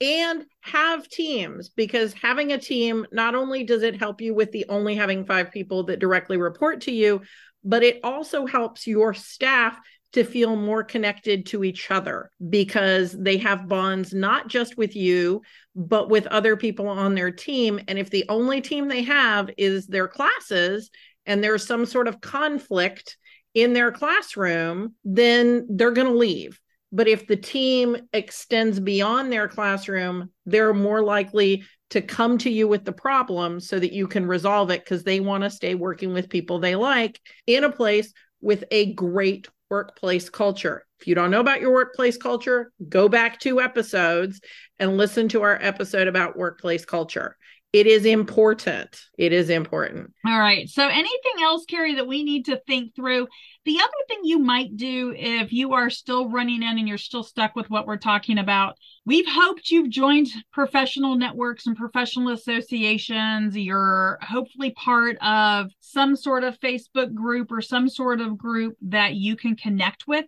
and 0.03 0.45
have 0.61 1.09
teams 1.09 1.69
because 1.69 2.13
having 2.13 2.53
a 2.53 2.59
team 2.59 3.07
not 3.13 3.35
only 3.35 3.63
does 3.63 3.83
it 3.83 3.99
help 3.99 4.21
you 4.21 4.35
with 4.35 4.51
the 4.51 4.67
only 4.69 4.97
having 4.97 5.25
five 5.25 5.53
people 5.53 5.85
that 5.85 6.01
directly 6.01 6.37
report 6.37 6.83
to 6.83 6.93
you 6.93 7.23
but 7.65 7.83
it 7.83 8.01
also 8.03 8.45
helps 8.45 8.87
your 8.87 9.15
staff 9.15 9.79
to 10.13 10.25
feel 10.25 10.57
more 10.57 10.85
connected 10.85 11.47
to 11.47 11.65
each 11.65 11.91
other 11.91 12.31
because 12.51 13.13
they 13.13 13.39
have 13.39 13.69
bonds 13.69 14.13
not 14.13 14.49
just 14.49 14.77
with 14.77 14.95
you 14.95 15.43
but 15.75 16.11
with 16.11 16.27
other 16.27 16.55
people 16.55 16.87
on 16.87 17.15
their 17.15 17.31
team. 17.31 17.81
And 17.89 17.99
if 17.99 18.11
the 18.11 18.27
only 18.29 18.61
team 18.61 18.89
they 18.89 19.03
have 19.03 19.49
is 19.57 19.87
their 19.87 20.07
classes 20.07 20.91
and 21.25 21.43
there's 21.43 21.67
some 21.67 21.87
sort 21.87 22.09
of 22.09 22.21
conflict 22.21 23.17
in 23.55 23.73
their 23.73 23.93
classroom 23.93 24.95
then 25.05 25.67
they're 25.71 25.93
going 25.93 26.07
to 26.07 26.19
leave 26.19 26.61
but 26.93 27.09
if 27.09 27.27
the 27.27 27.37
team 27.37 27.97
extends 28.13 28.79
beyond 28.79 29.33
their 29.33 29.49
classroom, 29.49 30.31
they're 30.45 30.75
more 30.75 31.03
likely 31.03 31.65
to 31.91 32.01
come 32.01 32.39
to 32.39 32.51
you 32.51 32.69
with 32.69 32.85
the 32.85 32.93
problem 32.93 33.61
so 33.61 33.79
that 33.79 33.93
you 33.93 34.07
can 34.07 34.27
resolve 34.27 34.71
it 34.71 34.85
because 34.85 35.03
they 35.03 35.21
want 35.21 35.43
to 35.45 35.51
stay 35.51 35.75
working 35.75 36.13
with 36.13 36.31
people 36.31 36.59
they 36.59 36.77
like 36.77 37.21
in 37.47 37.65
a 37.65 37.73
place 37.73 38.13
with 38.41 38.65
a 38.71 38.95
great 38.95 39.49
workplace 39.71 40.29
culture. 40.29 40.85
If 41.01 41.07
you 41.07 41.15
don't 41.15 41.31
know 41.31 41.41
about 41.41 41.61
your 41.61 41.73
workplace 41.73 42.17
culture, 42.17 42.73
go 42.89 43.09
back 43.09 43.41
two 43.41 43.61
episodes 43.61 44.41
and 44.79 44.97
listen 44.97 45.29
to 45.31 45.43
our 45.43 45.59
episode 45.61 46.09
about 46.09 46.37
workplace 46.37 46.85
culture. 46.85 47.37
It 47.73 47.87
is 47.87 48.05
important. 48.05 49.01
It 49.17 49.33
is 49.33 49.49
important. 49.49 50.13
All 50.27 50.39
right. 50.39 50.69
So, 50.69 50.89
anything 50.89 51.43
else, 51.43 51.65
Carrie, 51.65 51.95
that 51.95 52.07
we 52.07 52.23
need 52.23 52.45
to 52.47 52.61
think 52.67 52.95
through? 52.95 53.27
The 53.65 53.79
other 53.79 53.93
thing 54.09 54.21
you 54.25 54.39
might 54.41 54.77
do 54.77 55.15
if 55.17 55.55
you 55.55 55.73
are 55.73 55.89
still 55.89 56.29
running 56.29 56.63
in 56.63 56.79
and 56.79 56.87
you're 56.87 56.99
still 56.99 57.23
stuck 57.23 57.57
with 57.57 57.71
what 57.71 57.87
we're 57.87 57.97
talking 57.97 58.37
about, 58.37 58.77
we've 59.07 59.27
hoped 59.27 59.71
you've 59.71 59.89
joined 59.89 60.29
professional 60.53 61.15
networks 61.15 61.67
and 61.67 61.75
professional 61.75 62.35
associations. 62.35 63.57
You're 63.57 64.19
hopefully 64.21 64.73
part 64.73 65.17
of 65.23 65.71
some 65.81 66.15
sort 66.15 66.45
of 66.45 66.61
Facebook 66.61 67.15
group 67.15 67.51
or 67.51 67.63
some 67.63 67.89
sort 67.89 68.21
of 68.21 68.37
group 68.37 68.77
that 68.83 69.15
you 69.15 69.35
can 69.35 69.57
connect 69.57 70.07
with. 70.07 70.27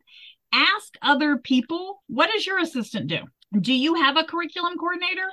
Ask 0.51 0.97
other 1.03 1.37
people, 1.37 2.03
what 2.07 2.31
does 2.31 2.47
your 2.47 2.59
assistant 2.59 3.09
do? 3.09 3.19
Do 3.61 3.75
you 3.75 3.97
have 3.97 4.17
a 4.17 4.25
curriculum 4.25 4.79
coordinator? 4.79 5.29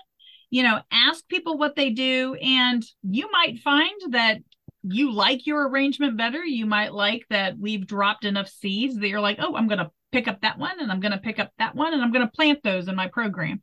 You 0.51 0.61
know, 0.61 0.81
ask 0.91 1.27
people 1.27 1.57
what 1.57 1.75
they 1.75 1.89
do, 1.89 2.35
and 2.35 2.83
you 3.01 3.31
might 3.31 3.59
find 3.59 3.99
that 4.11 4.37
you 4.83 5.11
like 5.11 5.47
your 5.47 5.67
arrangement 5.67 6.17
better. 6.17 6.43
You 6.43 6.65
might 6.65 6.93
like 6.93 7.25
that 7.29 7.57
we've 7.57 7.87
dropped 7.87 8.25
enough 8.25 8.49
seeds 8.49 8.95
that 8.97 9.07
you're 9.07 9.21
like, 9.21 9.37
oh, 9.39 9.55
I'm 9.55 9.67
going 9.67 9.79
to 9.79 9.91
pick 10.11 10.27
up 10.27 10.41
that 10.41 10.57
one 10.57 10.79
and 10.79 10.91
I'm 10.91 10.99
going 10.99 11.13
to 11.13 11.17
pick 11.17 11.39
up 11.39 11.51
that 11.57 11.75
one 11.75 11.93
and 11.93 12.01
I'm 12.01 12.11
going 12.11 12.25
to 12.25 12.31
plant 12.31 12.63
those 12.63 12.87
in 12.87 12.95
my 12.95 13.07
program. 13.07 13.61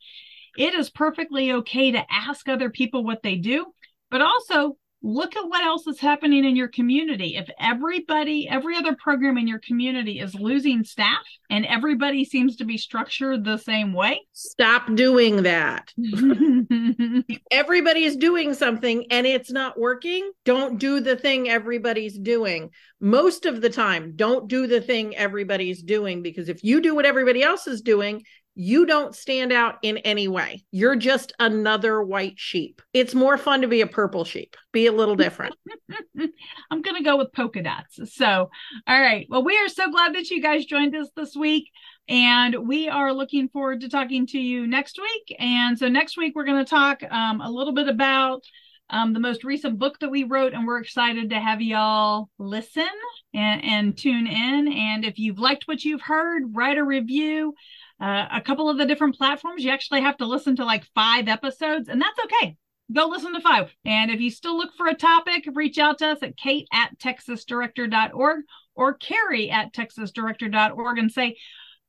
It 0.57 0.75
is 0.75 0.91
perfectly 0.91 1.53
okay 1.53 1.93
to 1.93 2.05
ask 2.11 2.49
other 2.49 2.71
people 2.71 3.05
what 3.05 3.23
they 3.23 3.37
do, 3.37 3.67
but 4.11 4.23
also 4.23 4.77
look 5.03 5.37
at 5.37 5.49
what 5.49 5.65
else 5.65 5.87
is 5.87 6.01
happening 6.01 6.45
in 6.45 6.57
your 6.57 6.69
community. 6.69 7.37
If 7.37 7.49
everybody, 7.59 8.49
every 8.49 8.77
other 8.77 8.97
program 8.97 9.39
in 9.39 9.47
your 9.47 9.61
community 9.61 10.19
is 10.21 10.35
losing 10.35 10.83
staff 10.85 11.25
and 11.51 11.65
everybody 11.65 12.25
seems 12.25 12.57
to 12.57 12.65
be 12.65 12.77
structured 12.77 13.45
the 13.45 13.59
same 13.59 13.93
way, 13.93 14.23
stop 14.33 14.95
doing 14.95 15.45
that. 15.45 15.93
everybody 17.51 18.05
is 18.05 18.17
doing 18.17 18.55
something 18.55 19.07
and 19.11 19.27
it's 19.27 19.51
not 19.51 19.79
working. 19.79 20.31
Don't 20.45 20.79
do 20.79 21.01
the 21.01 21.17
thing 21.17 21.49
everybody's 21.49 22.19
doing. 22.19 22.71
Most 23.01 23.47
of 23.47 23.61
the 23.61 23.71
time, 23.71 24.15
don't 24.17 24.49
do 24.49 24.67
the 24.67 24.81
thing 24.81 25.17
everybody's 25.17 25.83
doing 25.83 26.23
because 26.23 26.49
if 26.49 26.65
you 26.65 26.81
do 26.81 26.95
what 26.95 27.07
everybody 27.07 27.43
else 27.43 27.69
is 27.69 27.83
doing, 27.83 28.25
you 28.61 28.87
don't 28.87 29.15
stand 29.15 29.53
out 29.53 29.77
in 29.83 29.99
any 29.99 30.27
way. 30.27 30.65
You're 30.73 30.97
just 30.97 31.33
another 31.39 32.03
white 32.03 32.35
sheep. 32.39 32.83
It's 32.93 33.15
more 33.15 33.39
fun 33.39 33.61
to 33.61 33.69
be 33.69 33.83
a 33.83 33.87
purple 33.87 34.25
sheep. 34.25 34.57
Be 34.73 34.87
a 34.87 34.93
little 34.93 35.15
different. 35.15 35.55
I'm 36.19 36.83
going 36.83 36.97
to 36.97 37.05
go 37.05 37.17
with 37.17 37.33
polka 37.33 37.63
dots. 37.63 38.01
So, 38.17 38.51
all 38.89 39.01
right. 39.01 39.29
Well, 39.31 39.45
we 39.45 39.57
are 39.57 39.69
so 39.69 39.89
glad 39.93 40.17
that 40.17 40.31
you 40.31 40.43
guys 40.43 40.65
joined 40.65 40.97
us 40.97 41.09
this 41.15 41.37
week. 41.37 41.71
And 42.09 42.67
we 42.67 42.89
are 42.89 43.13
looking 43.13 43.49
forward 43.49 43.83
to 43.83 43.89
talking 43.89 44.27
to 44.29 44.41
you 44.41 44.67
next 44.67 44.99
week. 44.99 45.37
And 45.39 45.79
so, 45.79 45.87
next 45.87 46.17
week, 46.17 46.33
we're 46.35 46.45
going 46.45 46.65
to 46.65 46.69
talk 46.69 47.05
um, 47.09 47.41
a 47.41 47.49
little 47.49 47.73
bit 47.73 47.87
about 47.87 48.43
um, 48.91 49.13
the 49.13 49.21
most 49.21 49.45
recent 49.45 49.79
book 49.79 50.01
that 50.01 50.11
we 50.11 50.25
wrote, 50.25 50.55
and 50.55 50.67
we're 50.67 50.81
excited 50.81 51.31
to 51.31 51.39
have 51.39 51.61
y'all 51.61 52.31
listen 52.39 52.89
and, 53.35 53.63
and 53.63 53.99
tune 53.99 54.27
in. 54.27 54.73
And 54.73 55.05
if 55.05 55.19
you've 55.19 55.39
liked 55.39 55.69
what 55.69 55.85
you've 55.85 56.01
heard, 56.01 56.57
write 56.57 56.79
a 56.79 56.85
review 56.85 57.55
uh, 58.01 58.27
a 58.33 58.41
couple 58.41 58.69
of 58.69 58.79
the 58.79 58.87
different 58.87 59.17
platforms, 59.17 59.65
you 59.65 59.71
actually 59.71 60.03
have 60.03 60.17
to 60.19 60.27
listen 60.27 60.57
to 60.57 60.65
like 60.65 60.85
five 60.95 61.29
episodes, 61.29 61.89
and 61.89 62.01
that's 62.01 62.19
okay. 62.25 62.57
Go 62.93 63.07
listen 63.07 63.35
to 63.35 63.41
five. 63.41 63.75
And 63.85 64.11
if 64.11 64.21
you 64.21 64.31
still 64.31 64.57
look 64.57 64.71
for 64.77 64.87
a 64.87 64.95
topic, 64.95 65.45
reach 65.55 65.79
out 65.79 65.99
to 65.99 66.09
us 66.09 66.19
at 66.23 66.37
kate 66.37 66.69
at 66.73 66.99
texasdirector.org 66.99 68.45
or 68.75 68.95
carrie 68.95 69.51
at 69.51 69.75
texasdirector.org 69.75 70.99
and 70.99 71.13
say, 71.13 71.37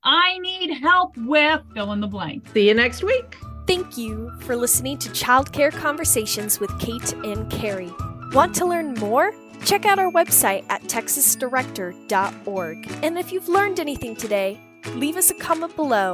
I 0.04 0.40
need 0.40 0.74
help 0.74 1.16
with 1.18 1.62
fill 1.74 1.94
in 1.94 2.02
the 2.02 2.08
blank. 2.08 2.50
See 2.50 2.68
you 2.68 2.74
next 2.74 3.04
week. 3.04 3.38
Thank 3.68 3.98
you 3.98 4.32
for 4.42 4.56
listening 4.56 4.98
to 4.98 5.10
Childcare 5.10 5.72
Conversations 5.72 6.60
with 6.60 6.78
Kate 6.80 7.14
and 7.14 7.50
Carrie. 7.52 7.94
Want 8.34 8.56
to 8.56 8.66
learn 8.66 8.96
more? 8.96 9.34
Check 9.64 9.86
out 9.86 10.00
our 10.00 10.12
website 10.12 10.66
at 10.70 10.82
texasdirector.org. 10.84 12.92
And 13.04 13.18
if 13.18 13.32
you've 13.32 13.48
learned 13.48 13.80
anything 13.80 14.16
today, 14.16 14.60
leave 14.88 15.18
us 15.18 15.30
a 15.30 15.34
comment 15.34 15.76
below 15.76 16.14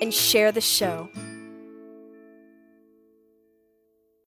and 0.00 0.12
share 0.12 0.52
the 0.52 0.60
show. 0.60 1.08